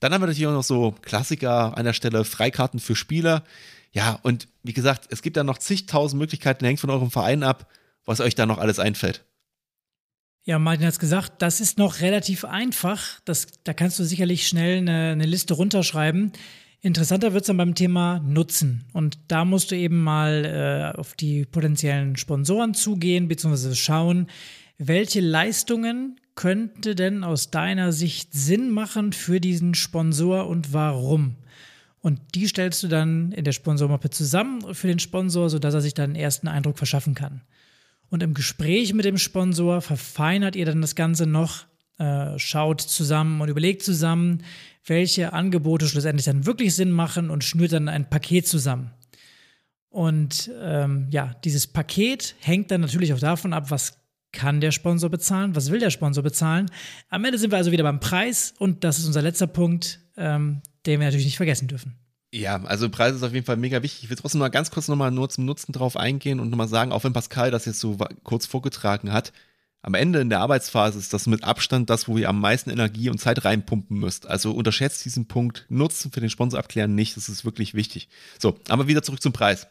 Dann 0.00 0.12
haben 0.12 0.20
wir 0.20 0.26
natürlich 0.26 0.46
auch 0.46 0.52
noch 0.52 0.64
so 0.64 0.94
Klassiker 1.02 1.76
an 1.76 1.84
der 1.84 1.94
Stelle, 1.94 2.24
Freikarten 2.24 2.80
für 2.80 2.94
Spieler. 2.94 3.44
Ja, 3.92 4.18
und 4.22 4.48
wie 4.62 4.74
gesagt, 4.74 5.06
es 5.10 5.22
gibt 5.22 5.36
da 5.36 5.44
noch 5.44 5.58
zigtausend 5.58 6.20
Möglichkeiten, 6.20 6.64
hängt 6.64 6.80
von 6.80 6.90
eurem 6.90 7.10
Verein 7.10 7.42
ab, 7.42 7.70
was 8.04 8.20
euch 8.20 8.34
da 8.34 8.44
noch 8.44 8.58
alles 8.58 8.78
einfällt. 8.78 9.24
Ja, 10.46 10.60
Martin 10.60 10.86
hat 10.86 10.92
es 10.92 11.00
gesagt, 11.00 11.42
das 11.42 11.60
ist 11.60 11.76
noch 11.76 12.00
relativ 12.00 12.44
einfach. 12.44 13.20
Das, 13.24 13.48
da 13.64 13.74
kannst 13.74 13.98
du 13.98 14.04
sicherlich 14.04 14.46
schnell 14.46 14.78
eine, 14.78 15.10
eine 15.10 15.26
Liste 15.26 15.54
runterschreiben. 15.54 16.30
Interessanter 16.80 17.32
wird 17.32 17.42
es 17.42 17.48
dann 17.48 17.56
beim 17.56 17.74
Thema 17.74 18.20
Nutzen. 18.20 18.84
Und 18.92 19.18
da 19.26 19.44
musst 19.44 19.72
du 19.72 19.76
eben 19.76 20.04
mal 20.04 20.44
äh, 20.94 20.96
auf 20.96 21.14
die 21.14 21.46
potenziellen 21.46 22.14
Sponsoren 22.14 22.74
zugehen, 22.74 23.26
beziehungsweise 23.26 23.74
schauen, 23.74 24.28
welche 24.78 25.20
Leistungen 25.20 26.20
könnte 26.36 26.94
denn 26.94 27.24
aus 27.24 27.50
deiner 27.50 27.90
Sicht 27.90 28.32
Sinn 28.32 28.70
machen 28.70 29.12
für 29.12 29.40
diesen 29.40 29.74
Sponsor 29.74 30.46
und 30.46 30.72
warum? 30.72 31.34
Und 32.02 32.20
die 32.36 32.46
stellst 32.46 32.84
du 32.84 32.88
dann 32.88 33.32
in 33.32 33.42
der 33.42 33.50
Sponsormappe 33.50 34.10
zusammen 34.10 34.74
für 34.76 34.86
den 34.86 35.00
Sponsor, 35.00 35.50
sodass 35.50 35.74
er 35.74 35.80
sich 35.80 35.94
dann 35.94 36.10
einen 36.10 36.14
ersten 36.14 36.46
Eindruck 36.46 36.78
verschaffen 36.78 37.16
kann. 37.16 37.40
Und 38.10 38.22
im 38.22 38.34
Gespräch 38.34 38.94
mit 38.94 39.04
dem 39.04 39.18
Sponsor 39.18 39.80
verfeinert 39.80 40.56
ihr 40.56 40.66
dann 40.66 40.80
das 40.80 40.94
Ganze 40.94 41.26
noch, 41.26 41.66
äh, 41.98 42.38
schaut 42.38 42.80
zusammen 42.80 43.40
und 43.40 43.48
überlegt 43.48 43.82
zusammen, 43.82 44.42
welche 44.84 45.32
Angebote 45.32 45.88
schlussendlich 45.88 46.26
dann 46.26 46.46
wirklich 46.46 46.74
Sinn 46.74 46.92
machen 46.92 47.30
und 47.30 47.44
schnürt 47.44 47.72
dann 47.72 47.88
ein 47.88 48.08
Paket 48.08 48.46
zusammen. 48.46 48.92
Und 49.88 50.50
ähm, 50.60 51.08
ja, 51.10 51.34
dieses 51.44 51.66
Paket 51.66 52.34
hängt 52.40 52.70
dann 52.70 52.82
natürlich 52.82 53.12
auch 53.14 53.18
davon 53.18 53.52
ab, 53.52 53.70
was 53.70 53.98
kann 54.32 54.60
der 54.60 54.70
Sponsor 54.70 55.08
bezahlen, 55.08 55.56
was 55.56 55.70
will 55.70 55.80
der 55.80 55.90
Sponsor 55.90 56.22
bezahlen. 56.22 56.70
Am 57.08 57.24
Ende 57.24 57.38
sind 57.38 57.50
wir 57.50 57.56
also 57.56 57.72
wieder 57.72 57.84
beim 57.84 58.00
Preis 58.00 58.54
und 58.58 58.84
das 58.84 58.98
ist 58.98 59.06
unser 59.06 59.22
letzter 59.22 59.46
Punkt, 59.46 60.00
ähm, 60.16 60.60
den 60.84 61.00
wir 61.00 61.06
natürlich 61.06 61.24
nicht 61.24 61.38
vergessen 61.38 61.68
dürfen. 61.68 61.96
Ja, 62.32 62.62
also 62.64 62.88
Preis 62.90 63.14
ist 63.14 63.22
auf 63.22 63.32
jeden 63.32 63.46
Fall 63.46 63.56
mega 63.56 63.82
wichtig. 63.82 64.04
Ich 64.04 64.10
will 64.10 64.16
trotzdem 64.16 64.40
mal 64.40 64.48
ganz 64.48 64.70
kurz 64.70 64.88
nochmal 64.88 65.10
nur 65.10 65.28
zum 65.28 65.44
Nutzen 65.44 65.72
drauf 65.72 65.96
eingehen 65.96 66.40
und 66.40 66.50
nochmal 66.50 66.68
sagen, 66.68 66.92
auch 66.92 67.04
wenn 67.04 67.12
Pascal 67.12 67.50
das 67.50 67.64
jetzt 67.64 67.80
so 67.80 67.96
kurz 68.24 68.46
vorgetragen 68.46 69.12
hat, 69.12 69.32
am 69.86 69.94
Ende 69.94 70.18
in 70.20 70.30
der 70.30 70.40
Arbeitsphase 70.40 70.98
ist 70.98 71.12
das 71.12 71.28
mit 71.28 71.44
Abstand 71.44 71.90
das, 71.90 72.08
wo 72.08 72.18
ihr 72.18 72.28
am 72.28 72.40
meisten 72.40 72.70
Energie 72.70 73.08
und 73.08 73.20
Zeit 73.20 73.44
reinpumpen 73.44 73.96
müsst. 74.00 74.26
Also 74.26 74.50
unterschätzt 74.50 75.04
diesen 75.04 75.28
Punkt 75.28 75.64
Nutzen 75.68 76.10
für 76.10 76.18
den 76.18 76.28
Sponsor 76.28 76.58
abklären 76.58 76.96
nicht. 76.96 77.16
Das 77.16 77.28
ist 77.28 77.44
wirklich 77.44 77.74
wichtig. 77.74 78.08
So, 78.36 78.58
aber 78.68 78.88
wieder 78.88 79.04
zurück 79.04 79.22
zum 79.22 79.32
Preis. 79.32 79.68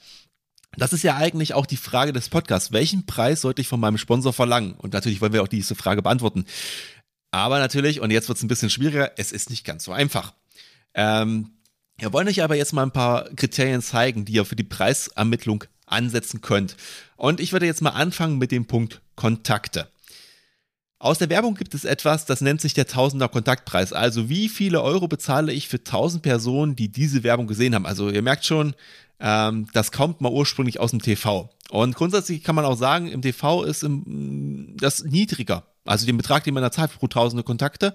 Das 0.77 0.93
ist 0.93 1.03
ja 1.03 1.17
eigentlich 1.17 1.53
auch 1.53 1.65
die 1.65 1.75
Frage 1.75 2.13
des 2.13 2.29
Podcasts. 2.29 2.71
Welchen 2.71 3.05
Preis 3.05 3.41
sollte 3.41 3.61
ich 3.61 3.67
von 3.67 3.79
meinem 3.81 3.97
Sponsor 3.97 4.31
verlangen? 4.31 4.75
Und 4.75 4.93
natürlich 4.93 5.19
wollen 5.19 5.33
wir 5.33 5.43
auch 5.43 5.49
diese 5.49 5.75
Frage 5.75 6.01
beantworten. 6.01 6.45
Aber 7.31 7.59
natürlich, 7.59 7.99
und 7.99 8.11
jetzt 8.11 8.29
wird 8.29 8.37
es 8.37 8.43
ein 8.43 8.47
bisschen 8.47 8.69
schwieriger, 8.69 9.11
es 9.17 9.33
ist 9.33 9.49
nicht 9.49 9.65
ganz 9.65 9.83
so 9.83 9.91
einfach. 9.91 10.33
Ähm, 10.93 11.51
wir 11.97 12.13
wollen 12.13 12.27
euch 12.27 12.43
aber 12.43 12.55
jetzt 12.55 12.73
mal 12.73 12.83
ein 12.83 12.91
paar 12.91 13.25
Kriterien 13.35 13.81
zeigen, 13.81 14.25
die 14.25 14.33
ihr 14.33 14.45
für 14.45 14.55
die 14.55 14.63
Preisermittlung 14.63 15.63
ansetzen 15.85 16.41
könnt. 16.41 16.75
Und 17.15 17.39
ich 17.39 17.53
würde 17.53 17.65
jetzt 17.65 17.81
mal 17.81 17.91
anfangen 17.91 18.37
mit 18.37 18.51
dem 18.51 18.65
Punkt 18.65 19.01
Kontakte. 19.15 19.87
Aus 20.97 21.19
der 21.19 21.29
Werbung 21.29 21.55
gibt 21.55 21.73
es 21.73 21.85
etwas, 21.85 22.25
das 22.25 22.41
nennt 22.41 22.61
sich 22.61 22.73
der 22.73 22.87
Tausender 22.87 23.29
Kontaktpreis. 23.29 23.93
Also 23.93 24.29
wie 24.29 24.49
viele 24.49 24.81
Euro 24.81 25.07
bezahle 25.07 25.53
ich 25.53 25.67
für 25.67 25.77
1000 25.77 26.23
Personen, 26.23 26.75
die 26.75 26.89
diese 26.89 27.23
Werbung 27.23 27.47
gesehen 27.47 27.75
haben? 27.75 27.85
Also 27.85 28.09
ihr 28.09 28.21
merkt 28.21 28.45
schon, 28.45 28.73
ähm, 29.19 29.67
das 29.73 29.91
kommt 29.91 30.21
mal 30.21 30.31
ursprünglich 30.31 30.79
aus 30.79 30.91
dem 30.91 31.01
TV. 31.01 31.49
Und 31.69 31.95
grundsätzlich 31.95 32.43
kann 32.43 32.55
man 32.55 32.65
auch 32.65 32.77
sagen, 32.77 33.07
im 33.07 33.21
TV 33.21 33.63
ist 33.63 33.83
im, 33.83 34.75
das 34.77 35.03
niedriger. 35.03 35.63
Also 35.85 36.05
den 36.05 36.17
Betrag, 36.17 36.43
den 36.43 36.53
man 36.53 36.63
da 36.63 36.71
zahlt 36.71 36.93
pro 36.93 37.07
tausende 37.07 37.43
Kontakte, 37.43 37.93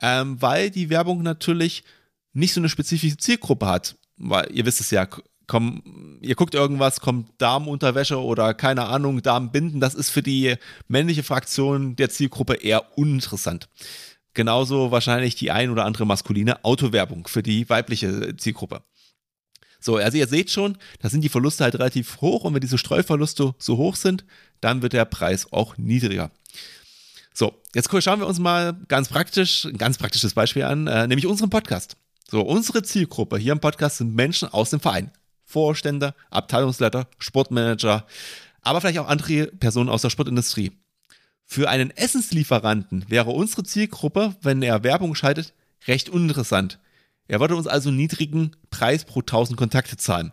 ähm, 0.00 0.40
weil 0.40 0.70
die 0.70 0.88
Werbung 0.88 1.22
natürlich 1.22 1.84
nicht 2.36 2.52
so 2.52 2.60
eine 2.60 2.68
spezifische 2.68 3.16
Zielgruppe 3.16 3.66
hat. 3.66 3.96
Weil 4.18 4.50
ihr 4.52 4.64
wisst 4.64 4.80
es 4.80 4.90
ja, 4.90 5.06
komm, 5.46 6.18
ihr 6.20 6.34
guckt 6.34 6.54
irgendwas, 6.54 7.00
kommt 7.00 7.30
Damenunterwäsche 7.38 8.20
oder 8.20 8.54
keine 8.54 8.86
Ahnung, 8.86 9.22
Damenbinden, 9.22 9.80
das 9.80 9.94
ist 9.94 10.10
für 10.10 10.22
die 10.22 10.56
männliche 10.88 11.22
Fraktion 11.22 11.96
der 11.96 12.10
Zielgruppe 12.10 12.54
eher 12.54 12.96
uninteressant. 12.98 13.68
Genauso 14.34 14.90
wahrscheinlich 14.90 15.34
die 15.34 15.50
ein 15.50 15.70
oder 15.70 15.84
andere 15.84 16.06
maskuline 16.06 16.64
Autowerbung 16.64 17.26
für 17.26 17.42
die 17.42 17.68
weibliche 17.68 18.36
Zielgruppe. 18.36 18.82
So, 19.80 19.96
also 19.96 20.18
ihr 20.18 20.26
seht 20.26 20.50
schon, 20.50 20.78
da 21.00 21.08
sind 21.08 21.22
die 21.22 21.28
Verluste 21.28 21.64
halt 21.64 21.74
relativ 21.74 22.20
hoch 22.20 22.44
und 22.44 22.54
wenn 22.54 22.60
diese 22.60 22.78
Streuverluste 22.78 23.54
so 23.58 23.76
hoch 23.76 23.96
sind, 23.96 24.24
dann 24.60 24.82
wird 24.82 24.94
der 24.94 25.04
Preis 25.04 25.52
auch 25.52 25.76
niedriger. 25.78 26.30
So, 27.32 27.54
jetzt 27.74 27.90
schauen 28.02 28.20
wir 28.20 28.26
uns 28.26 28.38
mal 28.38 28.74
ganz 28.88 29.08
praktisch, 29.08 29.64
ein 29.66 29.78
ganz 29.78 29.98
praktisches 29.98 30.34
Beispiel 30.34 30.64
an, 30.64 30.86
äh, 30.86 31.06
nämlich 31.06 31.26
unseren 31.26 31.50
Podcast. 31.50 31.96
So, 32.28 32.42
unsere 32.42 32.82
Zielgruppe 32.82 33.38
hier 33.38 33.52
im 33.52 33.60
Podcast 33.60 33.98
sind 33.98 34.14
Menschen 34.14 34.48
aus 34.48 34.70
dem 34.70 34.80
Verein. 34.80 35.12
Vorstände, 35.44 36.14
Abteilungsleiter, 36.30 37.08
Sportmanager, 37.18 38.04
aber 38.62 38.80
vielleicht 38.80 38.98
auch 38.98 39.06
andere 39.06 39.46
Personen 39.46 39.88
aus 39.88 40.02
der 40.02 40.10
Sportindustrie. 40.10 40.72
Für 41.44 41.68
einen 41.68 41.92
Essenslieferanten 41.92 43.04
wäre 43.08 43.30
unsere 43.30 43.62
Zielgruppe, 43.62 44.34
wenn 44.42 44.60
er 44.62 44.82
Werbung 44.82 45.14
schaltet, 45.14 45.54
recht 45.86 46.08
uninteressant. 46.08 46.80
Er 47.28 47.38
würde 47.38 47.54
uns 47.54 47.68
also 47.68 47.92
niedrigen 47.92 48.56
Preis 48.70 49.04
pro 49.04 49.20
1000 49.20 49.56
Kontakte 49.56 49.96
zahlen. 49.96 50.32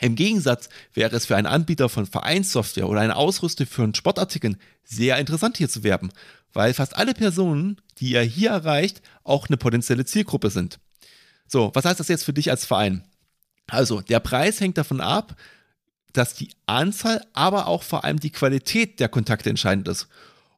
Im 0.00 0.14
Gegensatz 0.14 0.68
wäre 0.94 1.16
es 1.16 1.26
für 1.26 1.34
einen 1.34 1.48
Anbieter 1.48 1.88
von 1.88 2.06
Vereinssoftware 2.06 2.88
oder 2.88 3.00
eine 3.00 3.16
Ausrüstung 3.16 3.66
für 3.66 3.82
einen 3.82 3.96
Sportartikeln 3.96 4.56
sehr 4.84 5.18
interessant 5.18 5.56
hier 5.56 5.68
zu 5.68 5.82
werben, 5.82 6.12
weil 6.52 6.72
fast 6.74 6.96
alle 6.96 7.14
Personen, 7.14 7.80
die 7.98 8.14
er 8.14 8.22
hier 8.22 8.50
erreicht, 8.50 9.02
auch 9.24 9.48
eine 9.48 9.56
potenzielle 9.56 10.04
Zielgruppe 10.04 10.50
sind. 10.50 10.78
So, 11.48 11.70
was 11.74 11.84
heißt 11.84 11.98
das 11.98 12.08
jetzt 12.08 12.24
für 12.24 12.32
dich 12.32 12.50
als 12.50 12.64
Verein? 12.64 13.02
Also, 13.66 14.00
der 14.00 14.20
Preis 14.20 14.60
hängt 14.60 14.78
davon 14.78 15.00
ab, 15.00 15.36
dass 16.12 16.34
die 16.34 16.50
Anzahl, 16.66 17.24
aber 17.32 17.66
auch 17.66 17.82
vor 17.82 18.04
allem 18.04 18.20
die 18.20 18.30
Qualität 18.30 19.00
der 19.00 19.08
Kontakte 19.08 19.50
entscheidend 19.50 19.88
ist. 19.88 20.08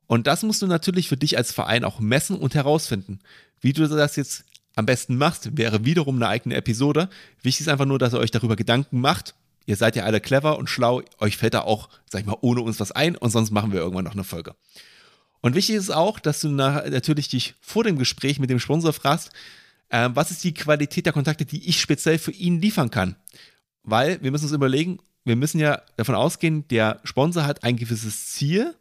Und 0.07 0.26
das 0.26 0.42
musst 0.42 0.62
du 0.62 0.66
natürlich 0.66 1.09
für 1.09 1.16
dich 1.16 1.37
als 1.37 1.53
Verein 1.53 1.85
auch 1.85 2.00
messen 2.00 2.37
und 2.37 2.55
herausfinden. 2.55 3.20
Wie 3.61 3.72
du 3.72 3.87
das 3.87 4.16
jetzt 4.16 4.44
am 4.74 4.87
besten 4.87 5.16
machst, 5.16 5.57
wäre 5.57 5.85
wiederum 5.85 6.16
eine 6.16 6.29
eigene 6.29 6.57
Episode. 6.57 7.09
Wichtig 7.42 7.62
ist 7.62 7.68
einfach 7.68 7.85
nur, 7.85 7.98
dass 7.98 8.14
ihr 8.14 8.18
euch 8.18 8.31
darüber 8.31 8.57
Gedanken 8.57 9.00
macht. 9.00 9.35
Ihr 9.66 9.76
seid 9.76 9.94
ja 9.94 10.05
alle 10.05 10.20
clever 10.20 10.59
und 10.59 10.68
schlau. 10.68 11.03
Euch 11.18 11.37
fällt 11.37 11.55
da 11.55 11.61
auch, 11.62 11.88
sag 12.09 12.22
ich 12.22 12.26
mal, 12.26 12.37
ohne 12.40 12.62
uns 12.62 12.81
was 12.81 12.92
ein 12.92 13.16
und 13.16 13.31
sonst 13.31 13.50
machen 13.50 13.72
wir 13.72 13.81
irgendwann 13.81 14.05
noch 14.05 14.14
eine 14.14 14.24
Folge. 14.24 14.55
Und 15.42 15.55
wichtig 15.55 15.76
ist 15.76 15.90
auch, 15.90 16.18
dass 16.18 16.40
du 16.40 16.48
natürlich 16.48 17.29
dich 17.29 17.55
vor 17.61 17.85
dem 17.85 17.98
Gespräch 17.98 18.38
mit 18.38 18.50
dem 18.50 18.61
Sponsor 18.61 18.92
fragst, 18.92 19.31
äh, 19.90 20.09
was 20.14 20.31
ist 20.31 20.42
die 20.44 20.55
Qualität 20.55 21.07
der 21.07 21.12
Kontakte, 21.12 21.44
die 21.44 21.68
ich 21.68 21.81
speziell 21.81 22.18
für 22.18 22.33
ihn 22.33 22.61
liefern 22.61 22.90
kann? 22.90 23.16
Weil 23.83 24.22
wir 24.22 24.31
müssen 24.31 24.44
uns 24.44 24.53
überlegen, 24.55 24.98
wir 25.24 25.37
müssen 25.37 25.61
ja 25.61 25.83
davon 25.96 26.14
ausgehen, 26.14 26.66
der 26.68 27.00
Sponsor 27.05 27.44
hat 27.44 27.62
ein 27.64 27.76
gewisses 27.76 28.29
Ziel, 28.29 28.74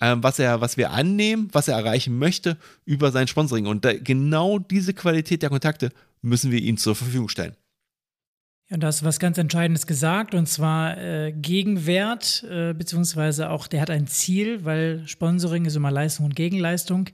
ähm, 0.00 0.22
was 0.22 0.38
er, 0.38 0.60
was 0.60 0.76
wir 0.76 0.90
annehmen, 0.90 1.48
was 1.52 1.68
er 1.68 1.76
erreichen 1.76 2.18
möchte 2.18 2.56
über 2.84 3.12
sein 3.12 3.28
Sponsoring. 3.28 3.66
Und 3.66 3.84
da, 3.84 3.92
genau 3.96 4.58
diese 4.58 4.94
Qualität 4.94 5.42
der 5.42 5.50
Kontakte 5.50 5.90
müssen 6.22 6.50
wir 6.50 6.60
ihm 6.60 6.76
zur 6.76 6.96
Verfügung 6.96 7.28
stellen. 7.28 7.54
Ja, 8.68 8.78
da 8.78 8.88
hast 8.88 9.02
du 9.02 9.06
was 9.06 9.20
ganz 9.20 9.38
Entscheidendes 9.38 9.86
gesagt, 9.86 10.34
und 10.34 10.48
zwar 10.48 10.98
äh, 10.98 11.32
Gegenwert, 11.32 12.44
äh, 12.50 12.74
beziehungsweise 12.74 13.50
auch 13.50 13.68
der 13.68 13.80
hat 13.80 13.90
ein 13.90 14.08
Ziel, 14.08 14.64
weil 14.64 15.06
Sponsoring 15.06 15.66
ist 15.66 15.76
immer 15.76 15.92
Leistung 15.92 16.26
und 16.26 16.34
Gegenleistung. 16.34 17.08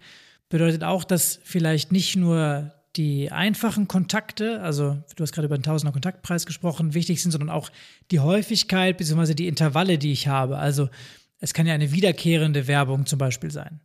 Bedeutet 0.48 0.82
auch, 0.82 1.04
dass 1.04 1.40
vielleicht 1.44 1.92
nicht 1.92 2.16
nur 2.16 2.72
die 2.96 3.32
einfachen 3.32 3.88
Kontakte, 3.88 4.60
also 4.60 5.02
du 5.16 5.22
hast 5.22 5.32
gerade 5.32 5.46
über 5.46 5.56
den 5.56 5.62
Tausender 5.62 5.92
Kontaktpreis 5.92 6.44
gesprochen, 6.44 6.94
wichtig 6.94 7.22
sind, 7.22 7.30
sondern 7.30 7.50
auch 7.50 7.70
die 8.10 8.20
Häufigkeit 8.20 8.98
bzw. 8.98 9.34
die 9.34 9.48
Intervalle, 9.48 9.96
die 9.96 10.12
ich 10.12 10.28
habe. 10.28 10.58
Also 10.58 10.90
es 11.38 11.54
kann 11.54 11.66
ja 11.66 11.74
eine 11.74 11.92
wiederkehrende 11.92 12.66
Werbung 12.66 13.06
zum 13.06 13.18
Beispiel 13.18 13.50
sein. 13.50 13.80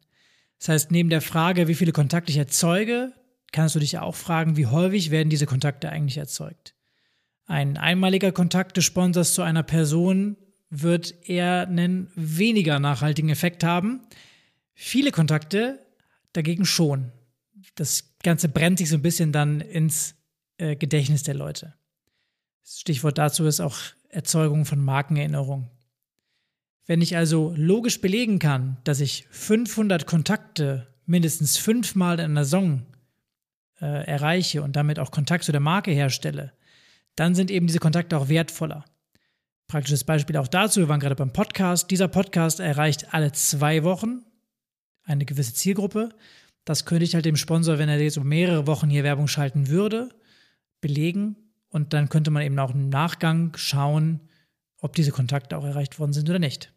Das 0.60 0.70
heißt, 0.70 0.92
neben 0.92 1.10
der 1.10 1.22
Frage, 1.22 1.68
wie 1.68 1.76
viele 1.76 1.94
Kontakte 1.94 2.32
ich 2.32 2.38
erzeuge, 2.38 3.14
kannst 3.52 3.76
du 3.76 3.80
dich 3.80 3.98
auch 3.98 4.16
fragen, 4.16 4.58
wie 4.58 4.66
häufig 4.66 5.10
werden 5.10 5.30
diese 5.30 5.46
Kontakte 5.46 5.90
eigentlich 5.90 6.18
erzeugt. 6.18 6.76
Ein 7.46 7.78
einmaliger 7.78 8.34
Kontakt 8.34 8.76
des 8.76 8.84
Sponsors 8.84 9.34
zu 9.34 9.42
einer 9.42 9.64
Person 9.64 10.36
wird 10.70 11.16
eher 11.30 11.66
einen 11.68 12.12
weniger 12.16 12.80
nachhaltigen 12.80 13.30
Effekt 13.30 13.64
haben. 13.64 14.02
Viele 14.74 15.12
Kontakte 15.12 15.80
dagegen 16.34 16.66
schon 16.66 17.14
das 17.76 18.17
Ganze 18.28 18.50
brennt 18.50 18.78
sich 18.78 18.90
so 18.90 18.96
ein 18.96 19.02
bisschen 19.02 19.32
dann 19.32 19.62
ins 19.62 20.14
äh, 20.58 20.76
Gedächtnis 20.76 21.24
der 21.24 21.34
Leute. 21.34 21.76
Stichwort 22.66 23.18
dazu 23.18 23.46
ist 23.46 23.62
auch 23.62 23.78
Erzeugung 24.10 24.66
von 24.66 24.84
Markenerinnerung. 24.84 25.70
Wenn 26.86 27.02
ich 27.02 27.16
also 27.16 27.54
logisch 27.56 28.02
belegen 28.02 28.40
kann, 28.40 28.76
dass 28.84 29.00
ich 29.00 29.28
500 29.32 30.06
Kontakte 30.06 30.88
mindestens 31.06 31.56
fünfmal 31.56 32.20
in 32.20 32.32
einer 32.32 32.44
Song 32.44 32.86
äh, 33.80 34.06
erreiche 34.06 34.62
und 34.62 34.76
damit 34.76 35.00
auch 35.00 35.12
Kontakt 35.12 35.46
zu 35.46 35.54
der 35.54 35.62
Marke 35.62 35.92
herstelle, 35.92 36.52
dann 37.16 37.34
sind 37.34 37.50
eben 37.50 37.68
diese 37.68 37.80
Kontakte 37.80 38.18
auch 38.18 38.28
wertvoller. 38.28 38.84
Praktisches 39.68 40.04
Beispiel 40.04 40.36
auch 40.36 40.50
dazu, 40.50 40.82
wir 40.82 40.90
waren 40.90 41.00
gerade 41.00 41.16
beim 41.16 41.32
Podcast. 41.32 41.92
Dieser 41.92 42.10
Podcast 42.10 42.60
erreicht 42.60 43.14
alle 43.14 43.32
zwei 43.32 43.86
Wochen 43.86 44.26
eine 45.06 45.24
gewisse 45.24 45.54
Zielgruppe 45.54 46.10
das 46.68 46.84
könnte 46.84 47.06
ich 47.06 47.16
halt 47.16 47.24
dem 47.24 47.38
Sponsor, 47.38 47.78
wenn 47.78 47.88
er 47.88 47.98
jetzt 48.00 48.18
um 48.18 48.28
mehrere 48.28 48.68
Wochen 48.68 48.90
hier 48.90 49.06
Werbung 49.06 49.30
schalten 49.30 49.70
würde, 49.70 50.10
belegen. 50.82 51.38
Und 51.70 51.94
dann 51.94 52.10
könnte 52.10 52.30
man 52.30 52.44
eben 52.44 52.60
auch 52.60 52.74
im 52.74 52.90
Nachgang 52.90 53.56
schauen, 53.56 54.20
ob 54.82 54.94
diese 54.94 55.12
Kontakte 55.12 55.58
auch 55.58 55.64
erreicht 55.64 55.98
worden 55.98 56.12
sind 56.12 56.30
oder 56.30 56.40
nicht. 56.40 56.74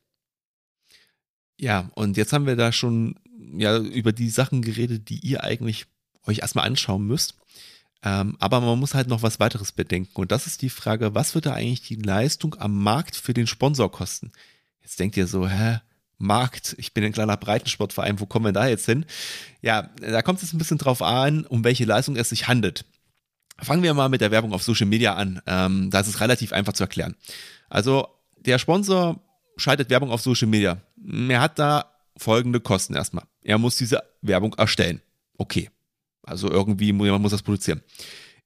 Ja, 1.59 1.91
und 1.97 2.17
jetzt 2.17 2.33
haben 2.33 2.47
wir 2.47 2.55
da 2.55 2.71
schon 2.71 3.17
ja, 3.57 3.79
über 3.79 4.13
die 4.13 4.31
Sachen 4.31 4.63
geredet, 4.63 5.09
die 5.09 5.19
ihr 5.27 5.43
eigentlich 5.43 5.87
euch 6.25 6.39
erstmal 6.39 6.67
anschauen 6.69 7.05
müsst. 7.05 7.35
Ähm, 8.05 8.37
aber 8.39 8.61
man 8.61 8.79
muss 8.79 8.95
halt 8.95 9.09
noch 9.09 9.23
was 9.23 9.41
weiteres 9.41 9.73
bedenken. 9.73 10.21
Und 10.21 10.31
das 10.31 10.47
ist 10.47 10.63
die 10.63 10.71
Frage, 10.71 11.17
was 11.17 11.35
wird 11.35 11.47
da 11.47 11.55
eigentlich 11.55 11.83
die 11.83 11.97
Leistung 11.97 12.55
am 12.61 12.81
Markt 12.81 13.17
für 13.17 13.35
den 13.35 13.49
Sponsor 13.49 13.91
kosten? 13.91 14.31
Jetzt 14.83 15.01
denkt 15.01 15.17
ihr 15.17 15.27
so, 15.27 15.49
hä? 15.49 15.81
Markt, 16.21 16.77
ich 16.79 16.93
bin 16.93 17.03
ein 17.03 17.13
kleiner 17.13 17.37
Breitensportverein, 17.37 18.21
wo 18.21 18.27
kommen 18.27 18.45
wir 18.45 18.53
da 18.53 18.69
jetzt 18.69 18.87
hin? 18.87 19.07
Ja, 19.63 19.91
da 20.01 20.23
kommt 20.23 20.43
es 20.43 20.53
ein 20.53 20.59
bisschen 20.59 20.79
drauf 20.79 21.03
an, 21.03 21.47
um 21.47 21.65
welche 21.65 21.87
Leistung 21.87 22.17
es 22.17 22.29
sich 22.29 22.47
handelt. 22.47 22.85
Fangen 23.59 23.83
wir 23.83 23.95
mal 23.95 24.09
mit 24.09 24.21
der 24.21 24.31
Werbung 24.31 24.53
auf 24.53 24.63
Social 24.63 24.87
Media 24.87 25.15
an. 25.15 25.41
Ähm, 25.47 25.91
das 25.91 26.09
ist 26.09 26.21
relativ 26.21 26.53
einfach 26.53 26.75
zu 26.75 26.83
erklären. 26.83 27.17
Also 27.69 28.07
der 28.39 28.59
Sponsor 28.59 29.21
schaltet 29.57 29.91
Werbung 29.91 30.11
auf 30.11 30.21
Social 30.21 30.49
Media. 30.49 30.79
Er 31.29 31.41
hat 31.41 31.59
da 31.59 31.91
folgende 32.17 32.61
Kosten 32.61 32.95
erstmal. 32.95 33.25
Er 33.43 33.59
muss 33.59 33.77
diese 33.77 34.03
Werbung 34.23 34.55
erstellen. 34.55 35.01
Okay. 35.39 35.71
Also 36.23 36.51
irgendwie 36.51 36.93
muss 36.93 37.09
man 37.09 37.23
muss 37.23 37.33
das 37.33 37.43
produzieren. 37.43 37.83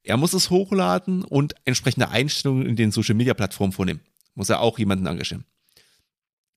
Er 0.05 0.17
muss 0.17 0.33
es 0.33 0.51
hochladen 0.51 1.25
und 1.25 1.55
entsprechende 1.65 2.09
Einstellungen 2.09 2.67
in 2.67 2.77
den 2.77 2.93
Social 2.93 3.15
Media 3.15 3.35
Plattformen 3.35 3.73
vornehmen. 3.73 4.01
Muss 4.35 4.49
er 4.49 4.61
auch 4.61 4.79
jemanden 4.79 5.07
engagieren. 5.07 5.45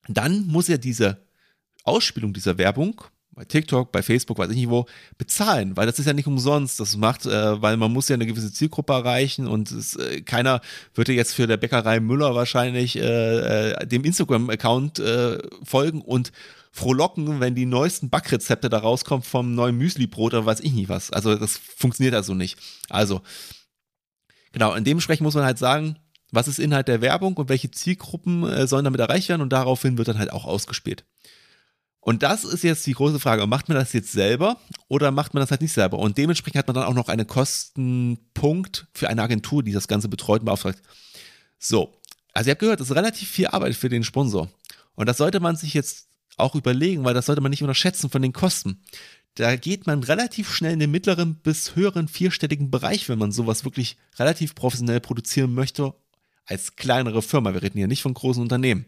Dann 0.07 0.47
muss 0.47 0.69
er 0.69 0.77
diese 0.77 1.25
Ausspielung 1.83 2.33
dieser 2.33 2.57
Werbung 2.57 3.01
bei 3.37 3.45
TikTok, 3.45 3.91
bei 3.91 4.01
Facebook, 4.01 4.39
weiß 4.39 4.49
ich 4.49 4.55
nicht 4.55 4.69
wo, 4.69 4.87
bezahlen, 5.19 5.77
weil 5.77 5.85
das 5.85 5.99
ist 5.99 6.07
ja 6.07 6.13
nicht 6.13 6.25
umsonst. 6.25 6.79
Das 6.79 6.97
macht, 6.97 7.27
äh, 7.27 7.61
weil 7.61 7.77
man 7.77 7.93
muss 7.93 8.09
ja 8.09 8.15
eine 8.15 8.25
gewisse 8.25 8.51
Zielgruppe 8.51 8.93
erreichen 8.93 9.45
und 9.45 9.69
es, 9.69 9.95
äh, 9.95 10.21
keiner 10.21 10.59
würde 10.95 11.13
jetzt 11.13 11.35
für 11.35 11.45
der 11.45 11.57
Bäckerei 11.57 11.99
Müller 11.99 12.33
wahrscheinlich 12.33 12.95
äh, 12.95 13.73
äh, 13.73 13.85
dem 13.85 14.03
Instagram-Account 14.05 14.97
äh, 14.97 15.37
folgen 15.63 16.01
und 16.01 16.31
frohlocken, 16.71 17.39
wenn 17.39 17.53
die 17.53 17.67
neuesten 17.67 18.09
Backrezepte 18.09 18.69
da 18.69 18.79
rauskommen 18.79 19.21
vom 19.21 19.53
neuen 19.53 19.77
Müsli-Brot 19.77 20.33
oder 20.33 20.45
weiß 20.47 20.61
ich 20.61 20.73
nicht 20.73 20.89
was. 20.89 21.11
Also 21.11 21.35
das 21.35 21.57
funktioniert 21.57 22.15
also 22.15 22.33
nicht. 22.33 22.57
Also, 22.89 23.21
genau, 24.51 24.73
in 24.73 24.83
dementsprechend 24.83 25.23
muss 25.23 25.35
man 25.35 25.45
halt 25.45 25.59
sagen, 25.59 25.97
was 26.31 26.47
ist 26.47 26.59
Inhalt 26.59 26.87
der 26.87 27.01
Werbung 27.01 27.35
und 27.35 27.49
welche 27.49 27.71
Zielgruppen 27.71 28.43
äh, 28.43 28.67
sollen 28.67 28.85
damit 28.85 28.99
erreicht 28.99 29.29
werden 29.29 29.41
und 29.41 29.53
daraufhin 29.53 29.97
wird 29.97 30.07
dann 30.07 30.19
halt 30.19 30.31
auch 30.31 30.45
ausgespielt. 30.45 31.05
Und 31.99 32.23
das 32.23 32.45
ist 32.45 32.63
jetzt 32.63 32.85
die 32.85 32.93
große 32.93 33.19
Frage, 33.19 33.47
macht 33.47 33.67
man 33.67 33.77
das 33.77 33.91
jetzt 33.91 34.13
selber 34.13 34.57
oder 34.87 35.11
macht 35.11 35.33
man 35.33 35.41
das 35.41 35.51
halt 35.51 35.61
nicht 35.61 35.73
selber? 35.73 35.99
Und 35.99 36.17
dementsprechend 36.17 36.59
hat 36.59 36.67
man 36.67 36.75
dann 36.75 36.85
auch 36.85 36.93
noch 36.93 37.09
einen 37.09 37.27
Kostenpunkt 37.27 38.87
für 38.93 39.09
eine 39.09 39.21
Agentur, 39.21 39.61
die 39.61 39.73
das 39.73 39.89
Ganze 39.89 40.07
betreut 40.07 40.39
und 40.39 40.45
beauftragt. 40.45 40.81
So, 41.59 41.93
also 42.33 42.47
ihr 42.47 42.51
habt 42.51 42.61
gehört, 42.61 42.79
das 42.79 42.89
ist 42.89 42.95
relativ 42.95 43.29
viel 43.29 43.47
Arbeit 43.47 43.75
für 43.75 43.89
den 43.89 44.05
Sponsor. 44.05 44.49
Und 44.95 45.07
das 45.07 45.17
sollte 45.17 45.41
man 45.41 45.57
sich 45.57 45.73
jetzt 45.73 46.07
auch 46.37 46.55
überlegen, 46.55 47.03
weil 47.03 47.13
das 47.13 47.25
sollte 47.25 47.41
man 47.41 47.49
nicht 47.49 47.63
unterschätzen 47.63 48.09
von 48.09 48.21
den 48.21 48.31
Kosten. 48.31 48.83
Da 49.35 49.55
geht 49.55 49.85
man 49.85 50.01
relativ 50.01 50.53
schnell 50.53 50.73
in 50.73 50.79
den 50.79 50.91
mittleren 50.91 51.35
bis 51.35 51.75
höheren 51.75 52.07
vierstelligen 52.07 52.71
Bereich, 52.71 53.09
wenn 53.09 53.19
man 53.19 53.31
sowas 53.31 53.65
wirklich 53.65 53.97
relativ 54.17 54.55
professionell 54.55 54.99
produzieren 55.01 55.53
möchte 55.53 55.93
als 56.47 56.75
kleinere 56.75 57.21
Firma. 57.21 57.53
Wir 57.53 57.61
reden 57.61 57.77
hier 57.77 57.87
nicht 57.87 58.01
von 58.01 58.13
großen 58.13 58.41
Unternehmen. 58.41 58.85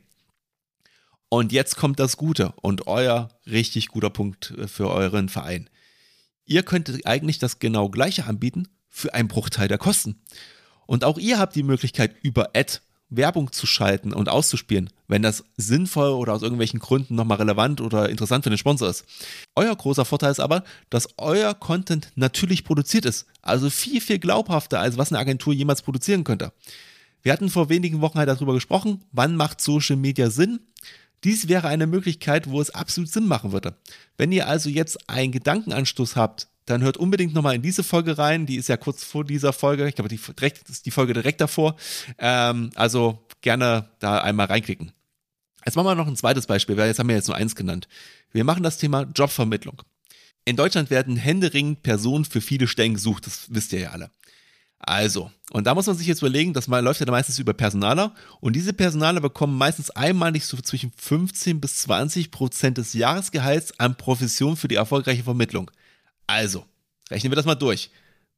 Und 1.30 1.52
jetzt 1.52 1.76
kommt 1.76 2.00
das 2.00 2.18
Gute 2.18 2.54
und 2.62 2.88
euer 2.88 3.30
richtig 3.46 3.90
guter 3.90 4.10
Punkt 4.10 4.52
äh, 4.58 4.68
für 4.68 4.90
euren 4.90 5.30
Verein. 5.30 5.70
Ihr 6.46 6.64
könntet 6.64 7.06
eigentlich 7.06 7.38
das 7.38 7.60
genau 7.60 7.90
gleiche 7.90 8.26
anbieten 8.26 8.68
für 8.90 9.14
einen 9.14 9.28
Bruchteil 9.28 9.68
der 9.68 9.78
Kosten. 9.78 10.20
Und 10.88 11.04
auch 11.04 11.20
ihr 11.20 11.38
habt 11.38 11.56
die 11.56 11.62
Möglichkeit, 11.62 12.16
über 12.24 12.50
Ad 12.56 12.80
Werbung 13.10 13.52
zu 13.52 13.66
schalten 13.66 14.14
und 14.14 14.30
auszuspielen, 14.30 14.90
wenn 15.08 15.22
das 15.22 15.44
sinnvoll 15.58 16.12
oder 16.12 16.34
aus 16.34 16.44
irgendwelchen 16.44 16.80
Gründen 16.80 17.16
nochmal 17.16 17.38
relevant 17.38 17.82
oder 17.82 18.10
interessant 18.10 18.44
für 18.44 18.52
den 18.52 18.58
Sponsor 18.58 18.90
ist. 18.90 19.06
Euer 19.56 19.76
großer 19.76 20.06
Vorteil 20.06 20.32
ist 20.32 20.40
aber, 20.40 20.64
dass 20.90 21.10
euer 21.18 21.54
Content 21.56 22.12
natürlich 22.16 22.64
produziert 22.64 23.06
ist. 23.06 23.26
Also 23.42 23.70
viel, 23.70 24.00
viel 24.02 24.20
glaubhafter, 24.20 24.80
als 24.80 24.98
was 24.98 25.12
eine 25.12 25.20
Agentur 25.20 25.54
jemals 25.54 25.82
produzieren 25.82 26.24
könnte. 26.24 26.54
Wir 27.22 27.34
hatten 27.34 27.50
vor 27.50 27.70
wenigen 27.70 28.02
Wochen 28.02 28.18
halt 28.18 28.30
darüber 28.30 28.54
gesprochen, 28.54 29.04
wann 29.12 29.36
macht 29.36 29.62
Social 29.62 29.96
Media 29.96 30.30
Sinn. 30.30 30.60
Dies 31.24 31.50
wäre 31.50 31.68
eine 31.68 31.86
Möglichkeit, 31.86 32.50
wo 32.50 32.62
es 32.62 32.70
absolut 32.70 33.12
Sinn 33.12 33.28
machen 33.28 33.52
würde. 33.52 33.76
Wenn 34.18 34.32
ihr 34.32 34.48
also 34.48 34.70
jetzt 34.70 35.10
einen 35.10 35.32
Gedankenanstoß 35.32 36.16
habt, 36.16 36.48
dann 36.66 36.82
hört 36.82 36.98
unbedingt 36.98 37.34
nochmal 37.34 37.56
in 37.56 37.62
diese 37.62 37.84
Folge 37.84 38.18
rein. 38.18 38.46
Die 38.46 38.56
ist 38.56 38.70
ja 38.70 38.78
kurz 38.78 39.04
vor 39.04 39.26
dieser 39.26 39.54
Folge. 39.54 39.88
Ich 39.88 39.96
glaube, 39.96 40.08
die 40.08 40.18
direkt, 40.18 40.70
ist 40.70 40.86
die 40.86 40.92
Folge 40.92 41.14
direkt 41.14 41.42
davor. 41.42 41.76
Ähm, 42.20 42.70
also 42.76 43.26
gerne 43.42 43.90
da 44.00 44.20
einmal 44.20 44.46
reinklicken. 44.46 44.92
Jetzt 45.66 45.76
machen 45.76 45.88
wir 45.88 45.96
noch 45.96 46.08
ein 46.08 46.16
zweites 46.16 46.48
Beispiel, 46.48 46.78
weil 46.78 46.88
jetzt 46.88 47.00
haben 47.00 47.10
wir 47.10 47.16
jetzt 47.16 47.28
nur 47.28 47.36
eins 47.36 47.56
genannt. 47.56 47.88
Wir 48.32 48.44
machen 48.44 48.64
das 48.64 48.78
Thema 48.78 49.02
Jobvermittlung. 49.14 49.82
In 50.46 50.56
Deutschland 50.56 50.90
werden 50.90 51.18
händeringend 51.18 51.84
Personen 51.84 52.26
für 52.26 52.42
viele 52.42 52.68
Stellen 52.68 52.94
gesucht, 52.94 53.28
das 53.28 53.48
wisst 53.50 53.74
ihr 53.74 53.80
ja 53.80 53.90
alle. 53.90 54.10
Also, 54.80 55.30
und 55.52 55.68
da 55.68 55.76
muss 55.76 55.88
man 55.88 55.98
sich 55.98 56.08
jetzt 56.08 56.22
überlegen, 56.22 56.54
das 56.54 56.68
läuft 56.68 57.02
ja 57.02 57.12
meistens 57.12 57.38
über 57.38 57.54
Personaler 57.54 58.16
und 58.40 58.56
diese 58.56 58.72
Personaler 58.72 59.20
bekommen 59.20 59.58
meistens 59.58 59.90
einmalig 59.92 60.46
so 60.46 60.58
zwischen 60.58 60.94
15 60.96 61.60
bis 61.60 61.76
20 61.78 62.32
Prozent 62.32 62.78
des 62.78 62.94
Jahresgehalts 62.94 63.78
an 63.80 63.96
Provision 63.96 64.56
für 64.56 64.70
die 64.70 64.76
erfolgreiche 64.76 65.24
Vermittlung. 65.24 65.70
Also, 66.28 66.66
rechnen 67.12 67.32
wir 67.32 67.36
das 67.36 67.46
mal 67.46 67.56
durch. 67.56 67.90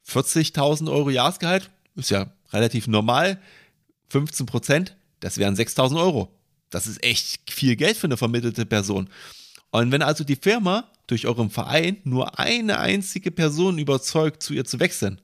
40.000 0.07 0.91
Euro 0.91 1.11
Jahresgehalt 1.11 1.69
ist 1.95 2.09
ja 2.09 2.31
relativ 2.51 2.87
normal. 2.87 3.39
15 4.09 4.45
Prozent, 4.45 4.95
das 5.19 5.37
wären 5.37 5.55
6.000 5.55 5.99
Euro. 6.01 6.33
Das 6.69 6.87
ist 6.87 7.03
echt 7.03 7.51
viel 7.51 7.75
Geld 7.75 7.97
für 7.97 8.07
eine 8.07 8.17
vermittelte 8.17 8.65
Person. 8.65 9.09
Und 9.69 9.91
wenn 9.91 10.01
also 10.01 10.23
die 10.23 10.35
Firma 10.35 10.89
durch 11.07 11.27
euren 11.27 11.49
Verein 11.49 11.97
nur 12.03 12.39
eine 12.39 12.79
einzige 12.79 13.31
Person 13.31 13.77
überzeugt, 13.77 14.41
zu 14.41 14.53
ihr 14.53 14.65
zu 14.65 14.79
wechseln, 14.79 15.21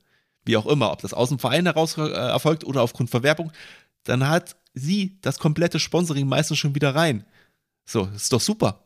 wie 0.47 0.57
auch 0.57 0.65
immer, 0.65 0.91
ob 0.91 1.01
das 1.01 1.13
aus 1.13 1.29
dem 1.29 1.39
Verein 1.39 1.65
heraus 1.65 1.97
äh, 1.97 2.09
erfolgt 2.09 2.63
oder 2.63 2.81
aufgrund 2.81 3.09
Verwerbung, 3.09 3.51
dann 4.03 4.27
hat 4.27 4.55
sie 4.73 5.17
das 5.21 5.39
komplette 5.39 5.79
Sponsoring 5.79 6.27
meistens 6.27 6.57
schon 6.57 6.75
wieder 6.75 6.95
rein. 6.95 7.25
So, 7.85 8.09
ist 8.15 8.33
doch 8.33 8.41
super. 8.41 8.83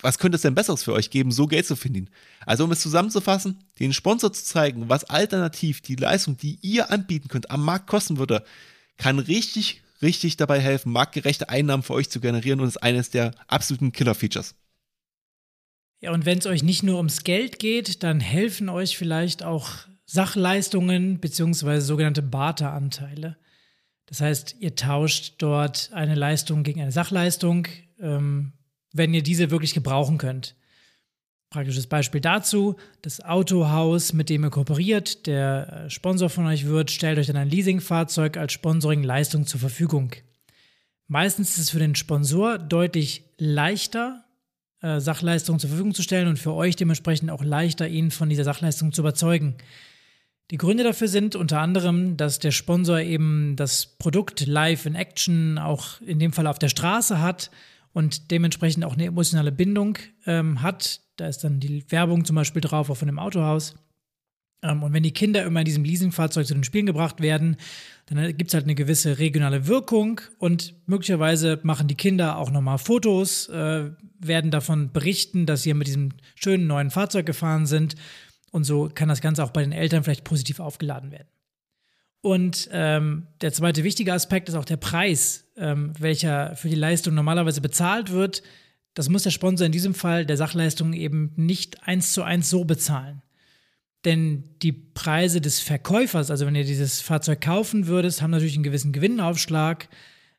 Was 0.00 0.18
könnte 0.18 0.36
es 0.36 0.42
denn 0.42 0.54
Besseres 0.54 0.82
für 0.82 0.92
euch 0.92 1.10
geben, 1.10 1.32
so 1.32 1.46
Geld 1.46 1.66
zu 1.66 1.76
finden? 1.76 2.10
Also, 2.44 2.64
um 2.64 2.72
es 2.72 2.80
zusammenzufassen, 2.80 3.64
den 3.78 3.92
Sponsor 3.92 4.32
zu 4.32 4.44
zeigen, 4.44 4.88
was 4.88 5.04
alternativ 5.04 5.80
die 5.80 5.96
Leistung, 5.96 6.36
die 6.36 6.58
ihr 6.62 6.90
anbieten 6.90 7.28
könnt, 7.28 7.50
am 7.50 7.64
Markt 7.64 7.86
kosten 7.86 8.18
würde, 8.18 8.44
kann 8.98 9.18
richtig, 9.18 9.82
richtig 10.02 10.36
dabei 10.36 10.60
helfen, 10.60 10.92
marktgerechte 10.92 11.48
Einnahmen 11.48 11.82
für 11.82 11.94
euch 11.94 12.10
zu 12.10 12.20
generieren 12.20 12.60
und 12.60 12.68
ist 12.68 12.82
eines 12.82 13.10
der 13.10 13.32
absoluten 13.46 13.92
Killer-Features. 13.92 14.54
Ja, 16.00 16.12
und 16.12 16.26
wenn 16.26 16.38
es 16.38 16.46
euch 16.46 16.62
nicht 16.62 16.82
nur 16.82 16.98
ums 16.98 17.24
Geld 17.24 17.58
geht, 17.58 18.02
dann 18.02 18.20
helfen 18.20 18.68
euch 18.68 18.98
vielleicht 18.98 19.42
auch 19.42 19.86
Sachleistungen 20.06 21.18
bzw. 21.20 21.80
sogenannte 21.80 22.22
Barteranteile. 22.22 23.36
Das 24.06 24.20
heißt, 24.20 24.56
ihr 24.60 24.74
tauscht 24.74 25.36
dort 25.38 25.90
eine 25.92 26.14
Leistung 26.14 26.62
gegen 26.62 26.80
eine 26.80 26.92
Sachleistung, 26.92 27.66
ähm, 27.98 28.52
wenn 28.92 29.14
ihr 29.14 29.22
diese 29.22 29.50
wirklich 29.50 29.74
gebrauchen 29.74 30.18
könnt. 30.18 30.56
Praktisches 31.50 31.86
Beispiel 31.86 32.20
dazu, 32.20 32.76
das 33.02 33.20
Autohaus, 33.20 34.12
mit 34.12 34.28
dem 34.28 34.44
ihr 34.44 34.50
kooperiert, 34.50 35.26
der 35.26 35.84
äh, 35.86 35.90
Sponsor 35.90 36.28
von 36.28 36.46
euch 36.46 36.66
wird, 36.66 36.90
stellt 36.90 37.18
euch 37.18 37.28
dann 37.28 37.36
ein 37.36 37.48
Leasingfahrzeug 37.48 38.36
als 38.36 38.52
Sponsoring-Leistung 38.52 39.46
zur 39.46 39.60
Verfügung. 39.60 40.12
Meistens 41.06 41.50
ist 41.50 41.58
es 41.58 41.70
für 41.70 41.78
den 41.78 41.94
Sponsor 41.94 42.58
deutlich 42.58 43.24
leichter, 43.38 44.24
äh, 44.80 45.00
Sachleistungen 45.00 45.60
zur 45.60 45.70
Verfügung 45.70 45.94
zu 45.94 46.02
stellen 46.02 46.28
und 46.28 46.38
für 46.38 46.54
euch 46.54 46.76
dementsprechend 46.76 47.30
auch 47.30 47.44
leichter, 47.44 47.88
ihn 47.88 48.10
von 48.10 48.28
dieser 48.28 48.44
Sachleistung 48.44 48.92
zu 48.92 49.02
überzeugen. 49.02 49.56
Die 50.50 50.58
Gründe 50.58 50.84
dafür 50.84 51.08
sind 51.08 51.36
unter 51.36 51.60
anderem, 51.60 52.16
dass 52.16 52.38
der 52.38 52.50
Sponsor 52.50 53.00
eben 53.00 53.56
das 53.56 53.86
Produkt 53.86 54.46
live 54.46 54.84
in 54.84 54.94
Action 54.94 55.58
auch 55.58 56.00
in 56.02 56.18
dem 56.18 56.32
Fall 56.32 56.46
auf 56.46 56.58
der 56.58 56.68
Straße 56.68 57.20
hat 57.20 57.50
und 57.92 58.30
dementsprechend 58.30 58.84
auch 58.84 58.94
eine 58.94 59.06
emotionale 59.06 59.52
Bindung 59.52 59.96
ähm, 60.26 60.60
hat. 60.60 61.00
Da 61.16 61.28
ist 61.28 61.44
dann 61.44 61.60
die 61.60 61.90
Werbung 61.90 62.24
zum 62.24 62.36
Beispiel 62.36 62.60
drauf, 62.60 62.90
auch 62.90 62.96
von 62.96 63.08
dem 63.08 63.18
Autohaus. 63.18 63.74
Ähm, 64.62 64.82
und 64.82 64.92
wenn 64.92 65.02
die 65.02 65.12
Kinder 65.12 65.44
immer 65.44 65.60
in 65.60 65.64
diesem 65.64 65.84
Leasingfahrzeug 65.84 66.46
zu 66.46 66.52
den 66.52 66.64
Spielen 66.64 66.86
gebracht 66.86 67.22
werden, 67.22 67.56
dann 68.06 68.36
gibt 68.36 68.50
es 68.50 68.54
halt 68.54 68.64
eine 68.64 68.74
gewisse 68.74 69.18
regionale 69.18 69.66
Wirkung 69.66 70.20
und 70.38 70.74
möglicherweise 70.86 71.58
machen 71.62 71.88
die 71.88 71.94
Kinder 71.94 72.36
auch 72.36 72.50
nochmal 72.50 72.76
Fotos, 72.76 73.48
äh, 73.48 73.90
werden 74.18 74.50
davon 74.50 74.92
berichten, 74.92 75.46
dass 75.46 75.62
sie 75.62 75.72
mit 75.72 75.86
diesem 75.86 76.10
schönen 76.34 76.66
neuen 76.66 76.90
Fahrzeug 76.90 77.24
gefahren 77.24 77.64
sind 77.64 77.96
und 78.54 78.62
so 78.62 78.88
kann 78.94 79.08
das 79.08 79.20
Ganze 79.20 79.42
auch 79.42 79.50
bei 79.50 79.62
den 79.62 79.72
Eltern 79.72 80.04
vielleicht 80.04 80.22
positiv 80.22 80.60
aufgeladen 80.60 81.10
werden. 81.10 81.26
Und 82.20 82.68
ähm, 82.70 83.26
der 83.40 83.52
zweite 83.52 83.82
wichtige 83.82 84.12
Aspekt 84.12 84.48
ist 84.48 84.54
auch 84.54 84.64
der 84.64 84.76
Preis, 84.76 85.50
ähm, 85.56 85.92
welcher 85.98 86.54
für 86.54 86.68
die 86.68 86.76
Leistung 86.76 87.14
normalerweise 87.14 87.60
bezahlt 87.60 88.12
wird. 88.12 88.44
Das 88.94 89.08
muss 89.08 89.24
der 89.24 89.32
Sponsor 89.32 89.66
in 89.66 89.72
diesem 89.72 89.92
Fall 89.92 90.24
der 90.24 90.36
Sachleistung 90.36 90.92
eben 90.92 91.32
nicht 91.34 91.82
eins 91.82 92.12
zu 92.12 92.22
eins 92.22 92.48
so 92.48 92.64
bezahlen. 92.64 93.22
Denn 94.04 94.44
die 94.62 94.72
Preise 94.72 95.40
des 95.40 95.58
Verkäufers, 95.58 96.30
also 96.30 96.46
wenn 96.46 96.54
ihr 96.54 96.62
dieses 96.62 97.00
Fahrzeug 97.00 97.40
kaufen 97.40 97.88
würdest, 97.88 98.22
haben 98.22 98.30
natürlich 98.30 98.54
einen 98.54 98.62
gewissen 98.62 98.92
Gewinnaufschlag 98.92 99.88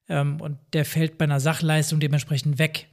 ähm, 0.07 0.39
und 0.39 0.57
der 0.71 0.85
fällt 0.85 1.17
bei 1.17 1.25
einer 1.25 1.41
Sachleistung 1.41 1.99
dementsprechend 1.99 2.59
weg 2.59 2.87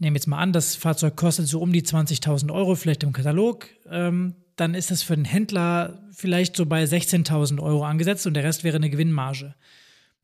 nehme 0.00 0.16
jetzt 0.16 0.26
mal 0.26 0.38
an, 0.38 0.52
das 0.52 0.76
Fahrzeug 0.76 1.16
kostet 1.16 1.46
so 1.46 1.60
um 1.60 1.72
die 1.72 1.82
20.000 1.82 2.52
Euro, 2.52 2.74
vielleicht 2.74 3.02
im 3.02 3.12
Katalog. 3.12 3.68
Ähm, 3.88 4.34
dann 4.56 4.74
ist 4.74 4.90
das 4.90 5.02
für 5.02 5.14
den 5.14 5.24
Händler 5.24 6.02
vielleicht 6.12 6.56
so 6.56 6.66
bei 6.66 6.84
16.000 6.84 7.60
Euro 7.60 7.84
angesetzt 7.84 8.26
und 8.26 8.34
der 8.34 8.44
Rest 8.44 8.64
wäre 8.64 8.76
eine 8.76 8.90
Gewinnmarge. 8.90 9.54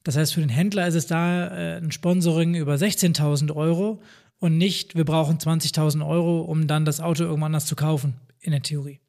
Das 0.02 0.16
heißt, 0.16 0.34
für 0.34 0.40
den 0.40 0.48
Händler 0.48 0.86
ist 0.86 0.94
es 0.94 1.06
da 1.06 1.48
äh, 1.48 1.76
ein 1.78 1.92
Sponsoring 1.92 2.54
über 2.54 2.74
16.000 2.74 3.54
Euro 3.54 4.02
und 4.38 4.58
nicht, 4.58 4.94
wir 4.94 5.04
brauchen 5.04 5.38
20.000 5.38 6.06
Euro, 6.06 6.42
um 6.42 6.66
dann 6.66 6.84
das 6.84 7.00
Auto 7.00 7.24
irgendwann 7.24 7.54
anders 7.54 7.66
zu 7.66 7.76
kaufen, 7.76 8.14
in 8.40 8.52
der 8.52 8.62
Theorie. 8.62 9.00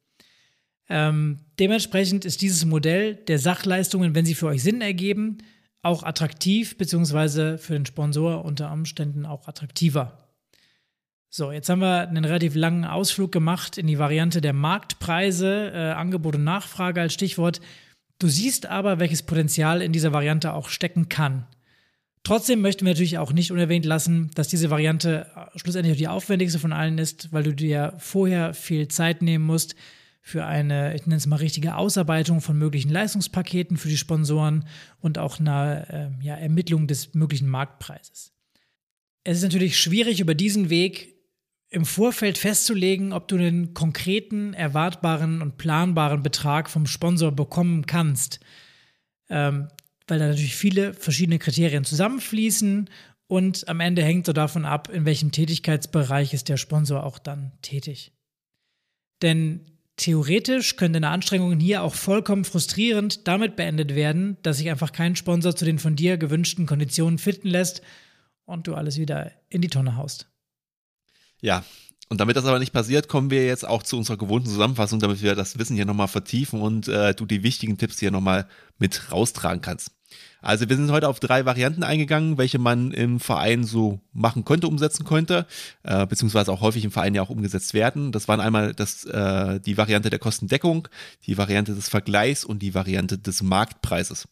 Ähm, 0.88 1.40
dementsprechend 1.58 2.24
ist 2.24 2.40
dieses 2.40 2.64
Modell 2.64 3.14
der 3.14 3.38
Sachleistungen, 3.38 4.14
wenn 4.14 4.24
sie 4.24 4.34
für 4.34 4.46
euch 4.46 4.62
Sinn 4.62 4.80
ergeben, 4.80 5.38
auch 5.82 6.02
attraktiv, 6.02 6.76
beziehungsweise 6.76 7.58
für 7.58 7.74
den 7.74 7.86
Sponsor 7.86 8.44
unter 8.44 8.72
Umständen 8.72 9.26
auch 9.26 9.46
attraktiver. 9.46 10.27
So, 11.30 11.52
jetzt 11.52 11.68
haben 11.68 11.80
wir 11.80 12.08
einen 12.08 12.24
relativ 12.24 12.54
langen 12.54 12.86
Ausflug 12.86 13.30
gemacht 13.32 13.76
in 13.76 13.86
die 13.86 13.98
Variante 13.98 14.40
der 14.40 14.54
Marktpreise, 14.54 15.72
äh, 15.74 15.90
Angebot 15.92 16.36
und 16.36 16.44
Nachfrage 16.44 17.02
als 17.02 17.12
Stichwort. 17.12 17.60
Du 18.18 18.28
siehst 18.28 18.66
aber, 18.66 18.98
welches 18.98 19.22
Potenzial 19.22 19.82
in 19.82 19.92
dieser 19.92 20.12
Variante 20.12 20.54
auch 20.54 20.70
stecken 20.70 21.10
kann. 21.10 21.46
Trotzdem 22.22 22.62
möchten 22.62 22.84
wir 22.84 22.92
natürlich 22.92 23.18
auch 23.18 23.32
nicht 23.32 23.52
unerwähnt 23.52 23.84
lassen, 23.84 24.30
dass 24.34 24.48
diese 24.48 24.70
Variante 24.70 25.26
äh, 25.36 25.58
schlussendlich 25.58 25.94
auch 25.94 25.98
die 25.98 26.08
aufwendigste 26.08 26.58
von 26.58 26.72
allen 26.72 26.96
ist, 26.96 27.30
weil 27.30 27.42
du 27.42 27.54
dir 27.54 27.92
vorher 27.98 28.54
viel 28.54 28.88
Zeit 28.88 29.20
nehmen 29.20 29.44
musst 29.44 29.74
für 30.22 30.46
eine, 30.46 30.94
ich 30.94 31.06
nenne 31.06 31.16
es 31.16 31.26
mal 31.26 31.36
richtige 31.36 31.76
Ausarbeitung 31.76 32.40
von 32.40 32.58
möglichen 32.58 32.90
Leistungspaketen 32.90 33.76
für 33.76 33.88
die 33.88 33.96
Sponsoren 33.96 34.66
und 35.00 35.18
auch 35.18 35.40
eine 35.40 36.12
äh, 36.20 36.24
ja, 36.24 36.34
Ermittlung 36.34 36.86
des 36.86 37.14
möglichen 37.14 37.48
Marktpreises. 37.48 38.32
Es 39.24 39.38
ist 39.38 39.42
natürlich 39.42 39.78
schwierig, 39.78 40.20
über 40.20 40.34
diesen 40.34 40.70
Weg 40.70 41.17
im 41.70 41.84
Vorfeld 41.84 42.38
festzulegen, 42.38 43.12
ob 43.12 43.28
du 43.28 43.36
einen 43.36 43.74
konkreten, 43.74 44.54
erwartbaren 44.54 45.42
und 45.42 45.58
planbaren 45.58 46.22
Betrag 46.22 46.70
vom 46.70 46.86
Sponsor 46.86 47.32
bekommen 47.32 47.86
kannst. 47.86 48.40
Ähm, 49.28 49.68
weil 50.06 50.18
da 50.18 50.28
natürlich 50.28 50.56
viele 50.56 50.94
verschiedene 50.94 51.38
Kriterien 51.38 51.84
zusammenfließen 51.84 52.88
und 53.26 53.68
am 53.68 53.80
Ende 53.80 54.02
hängt 54.02 54.24
so 54.24 54.32
davon 54.32 54.64
ab, 54.64 54.88
in 54.88 55.04
welchem 55.04 55.32
Tätigkeitsbereich 55.32 56.32
ist 56.32 56.48
der 56.48 56.56
Sponsor 56.56 57.04
auch 57.04 57.18
dann 57.18 57.52
tätig. 57.60 58.12
Denn 59.20 59.66
theoretisch 59.96 60.76
können 60.76 60.94
deine 60.94 61.10
Anstrengungen 61.10 61.60
hier 61.60 61.82
auch 61.82 61.94
vollkommen 61.94 62.44
frustrierend 62.44 63.28
damit 63.28 63.56
beendet 63.56 63.94
werden, 63.94 64.38
dass 64.42 64.56
sich 64.56 64.70
einfach 64.70 64.92
kein 64.92 65.14
Sponsor 65.16 65.54
zu 65.54 65.66
den 65.66 65.78
von 65.78 65.94
dir 65.94 66.16
gewünschten 66.16 66.64
Konditionen 66.64 67.18
finden 67.18 67.48
lässt 67.48 67.82
und 68.46 68.66
du 68.66 68.74
alles 68.74 68.96
wieder 68.96 69.32
in 69.50 69.60
die 69.60 69.68
Tonne 69.68 69.96
haust. 69.96 70.30
Ja, 71.40 71.64
und 72.08 72.20
damit 72.20 72.36
das 72.36 72.46
aber 72.46 72.58
nicht 72.58 72.72
passiert, 72.72 73.08
kommen 73.08 73.30
wir 73.30 73.44
jetzt 73.44 73.68
auch 73.68 73.82
zu 73.82 73.98
unserer 73.98 74.16
gewohnten 74.16 74.48
Zusammenfassung, 74.48 74.98
damit 74.98 75.22
wir 75.22 75.34
das 75.34 75.58
Wissen 75.58 75.76
hier 75.76 75.84
nochmal 75.84 76.08
vertiefen 76.08 76.62
und 76.62 76.88
äh, 76.88 77.14
du 77.14 77.26
die 77.26 77.42
wichtigen 77.42 77.76
Tipps 77.76 77.98
hier 77.98 78.10
nochmal 78.10 78.48
mit 78.78 79.12
raustragen 79.12 79.60
kannst. 79.60 79.90
Also 80.40 80.68
wir 80.70 80.76
sind 80.76 80.90
heute 80.90 81.08
auf 81.08 81.20
drei 81.20 81.44
Varianten 81.44 81.82
eingegangen, 81.82 82.38
welche 82.38 82.58
man 82.58 82.92
im 82.92 83.20
Verein 83.20 83.64
so 83.64 84.00
machen 84.12 84.46
könnte, 84.46 84.68
umsetzen 84.68 85.04
könnte, 85.04 85.46
äh, 85.82 86.06
beziehungsweise 86.06 86.50
auch 86.50 86.62
häufig 86.62 86.84
im 86.84 86.90
Verein 86.90 87.14
ja 87.14 87.20
auch 87.20 87.28
umgesetzt 87.28 87.74
werden. 87.74 88.10
Das 88.10 88.26
waren 88.26 88.40
einmal 88.40 88.72
das, 88.72 89.04
äh, 89.04 89.60
die 89.60 89.76
Variante 89.76 90.08
der 90.08 90.18
Kostendeckung, 90.18 90.88
die 91.26 91.36
Variante 91.36 91.74
des 91.74 91.90
Vergleichs 91.90 92.42
und 92.42 92.60
die 92.60 92.74
Variante 92.74 93.18
des 93.18 93.42
Marktpreises. 93.42 94.28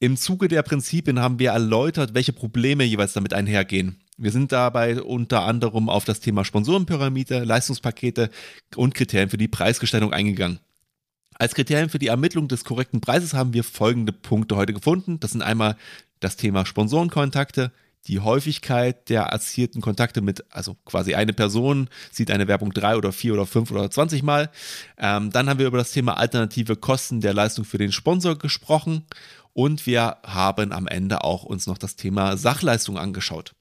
Im 0.00 0.16
Zuge 0.16 0.48
der 0.48 0.62
Prinzipien 0.62 1.20
haben 1.20 1.38
wir 1.38 1.50
erläutert, 1.50 2.14
welche 2.14 2.32
Probleme 2.32 2.84
jeweils 2.84 3.12
damit 3.12 3.34
einhergehen. 3.34 4.00
Wir 4.20 4.32
sind 4.32 4.50
dabei 4.50 5.00
unter 5.00 5.44
anderem 5.44 5.88
auf 5.88 6.04
das 6.04 6.18
Thema 6.18 6.44
Sponsorenpyramide, 6.44 7.44
Leistungspakete 7.44 8.30
und 8.74 8.94
Kriterien 8.94 9.30
für 9.30 9.38
die 9.38 9.46
Preisgestaltung 9.46 10.12
eingegangen. 10.12 10.58
Als 11.38 11.54
Kriterien 11.54 11.88
für 11.88 12.00
die 12.00 12.08
Ermittlung 12.08 12.48
des 12.48 12.64
korrekten 12.64 13.00
Preises 13.00 13.32
haben 13.32 13.52
wir 13.52 13.62
folgende 13.62 14.12
Punkte 14.12 14.56
heute 14.56 14.74
gefunden. 14.74 15.20
Das 15.20 15.30
sind 15.30 15.42
einmal 15.42 15.76
das 16.18 16.36
Thema 16.36 16.66
Sponsorenkontakte, 16.66 17.70
die 18.08 18.18
Häufigkeit 18.18 19.08
der 19.08 19.22
erzielten 19.22 19.80
Kontakte 19.80 20.20
mit, 20.20 20.44
also 20.50 20.74
quasi 20.84 21.14
eine 21.14 21.32
Person 21.32 21.88
sieht 22.10 22.32
eine 22.32 22.48
Werbung 22.48 22.72
drei 22.72 22.96
oder 22.96 23.12
vier 23.12 23.34
oder 23.34 23.46
fünf 23.46 23.70
oder 23.70 23.88
zwanzig 23.88 24.24
Mal. 24.24 24.50
Ähm, 24.96 25.30
dann 25.30 25.48
haben 25.48 25.60
wir 25.60 25.68
über 25.68 25.78
das 25.78 25.92
Thema 25.92 26.16
alternative 26.16 26.74
Kosten 26.74 27.20
der 27.20 27.34
Leistung 27.34 27.64
für 27.64 27.78
den 27.78 27.92
Sponsor 27.92 28.36
gesprochen 28.36 29.04
und 29.52 29.86
wir 29.86 30.16
haben 30.24 30.72
am 30.72 30.88
Ende 30.88 31.22
auch 31.22 31.44
uns 31.44 31.68
noch 31.68 31.78
das 31.78 31.94
Thema 31.94 32.36
Sachleistung 32.36 32.98
angeschaut. 32.98 33.54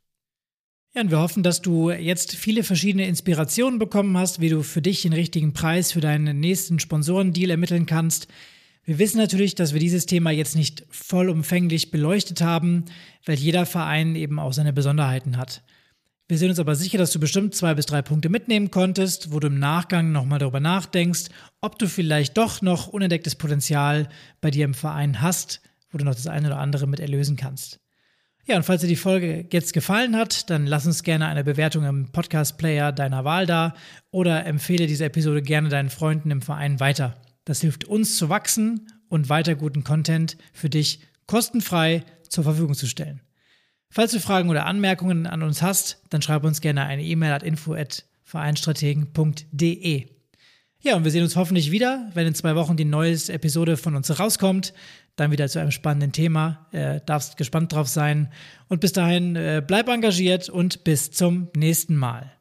Ja, 0.98 1.04
und 1.04 1.12
wir 1.12 1.20
hoffen, 1.20 1.44
dass 1.44 1.62
du 1.62 1.92
jetzt 1.92 2.36
viele 2.36 2.64
verschiedene 2.64 3.06
Inspirationen 3.06 3.78
bekommen 3.78 4.18
hast, 4.18 4.42
wie 4.42 4.50
du 4.50 4.64
für 4.64 4.82
dich 4.82 5.04
den 5.04 5.14
richtigen 5.14 5.54
Preis 5.54 5.92
für 5.92 6.02
deinen 6.02 6.40
nächsten 6.40 6.80
Sponsorendeal 6.80 7.52
ermitteln 7.52 7.86
kannst. 7.86 8.28
Wir 8.84 8.98
wissen 8.98 9.20
natürlich, 9.20 9.54
dass 9.54 9.74
wir 9.74 9.80
dieses 9.80 10.08
Thema 10.08 10.32
jetzt 10.32 10.56
nicht 10.56 10.88
vollumfänglich 10.90 11.92
beleuchtet 11.92 12.42
haben, 12.42 12.86
weil 13.28 13.36
jeder 13.36 13.68
Verein 13.68 14.16
eben 14.16 14.40
auch 14.40 14.54
seine 14.54 14.74
Besonderheiten 14.74 15.38
hat. 15.38 15.62
Wir 16.28 16.40
sind 16.40 16.50
uns 16.50 16.60
aber 16.60 16.74
sicher, 16.74 16.98
dass 16.98 17.12
du 17.12 17.20
bestimmt 17.20 17.54
zwei 17.54 17.76
bis 17.76 17.86
drei 17.86 18.02
Punkte 18.02 18.30
mitnehmen 18.30 18.72
konntest, 18.72 19.32
wo 19.32 19.40
du 19.40 19.50
im 19.50 19.60
Nachgang 19.60 20.12
nochmal 20.12 20.40
darüber 20.40 20.60
nachdenkst, 20.60 21.26
ob 21.62 21.78
du 21.78 21.88
vielleicht 21.88 22.40
doch 22.40 22.64
noch 22.64 22.88
unentdecktes 22.88 23.36
Potenzial 23.36 24.10
bei 24.42 24.50
dir 24.50 24.66
im 24.66 24.74
Verein 24.74 25.22
hast, 25.22 25.62
wo 25.92 26.00
du 26.00 26.06
noch 26.06 26.16
das 26.16 26.26
eine 26.26 26.48
oder 26.48 26.58
andere 26.58 26.88
mit 26.88 27.00
erlösen 27.00 27.36
kannst. 27.36 27.80
Ja, 28.48 28.56
und 28.56 28.64
falls 28.64 28.80
dir 28.80 28.88
die 28.88 28.96
Folge 28.96 29.46
jetzt 29.52 29.74
gefallen 29.74 30.16
hat, 30.16 30.50
dann 30.50 30.66
lass 30.66 30.88
uns 30.88 31.04
gerne 31.04 31.28
eine 31.28 31.44
Bewertung 31.44 31.84
im 31.84 32.14
Podcast-Player 32.14 32.94
deiner 32.94 33.26
Wahl 33.26 33.46
da 33.46 33.74
oder 34.10 34.46
empfehle 34.46 34.88
diese 34.88 35.04
Episode 35.04 35.42
gerne 35.42 35.68
deinen 35.68 35.90
Freunden 35.90 36.32
im 36.32 36.42
Verein 36.42 36.80
weiter. 36.80 37.20
Das 37.44 37.60
hilft 37.60 37.84
uns 37.84 38.16
zu 38.16 38.30
wachsen 38.30 38.88
und 39.10 39.28
weiter 39.28 39.56
guten 39.56 39.84
Content 39.84 40.38
für 40.54 40.70
dich 40.70 41.02
kostenfrei 41.26 42.06
zur 42.30 42.46
Verfügung 42.46 42.74
zu 42.74 42.88
stellen. 42.88 43.20
Falls 43.90 44.14
du 44.14 44.22
Fragen 44.22 44.50
oder 44.50 44.66
Anmerkungen 44.66 45.28
an 45.28 45.44
uns 45.44 45.62
hast, 45.62 46.02
dann 46.10 46.22
schreib 46.22 46.46
uns 46.46 46.62
gerne 46.62 46.86
eine 46.86 47.04
E-Mail 47.04 47.34
at 47.34 47.44
info@vereinstrategen.de. 47.44 50.08
Ja, 50.80 50.96
und 50.96 51.04
wir 51.04 51.12
sehen 51.12 51.24
uns 51.24 51.36
hoffentlich 51.36 51.72
wieder, 51.72 52.10
wenn 52.14 52.28
in 52.28 52.36
zwei 52.36 52.56
Wochen 52.56 52.78
die 52.78 52.86
neue 52.86 53.12
Episode 53.12 53.76
von 53.76 53.96
uns 53.96 54.18
rauskommt 54.18 54.74
dann 55.18 55.32
wieder 55.32 55.50
zu 55.50 55.60
einem 55.60 55.72
spannenden 55.72 56.14
Thema. 56.14 56.68
Äh, 56.72 57.02
darfst 57.06 57.36
gespannt 57.36 57.74
drauf 57.74 57.90
sein. 57.90 58.32
Und 58.70 58.80
bis 58.80 58.94
dahin, 58.94 59.36
äh, 59.36 59.62
bleib 59.66 59.90
engagiert 59.90 60.48
und 60.48 60.86
bis 60.86 61.12
zum 61.12 61.50
nächsten 61.56 61.96
Mal. 61.96 62.32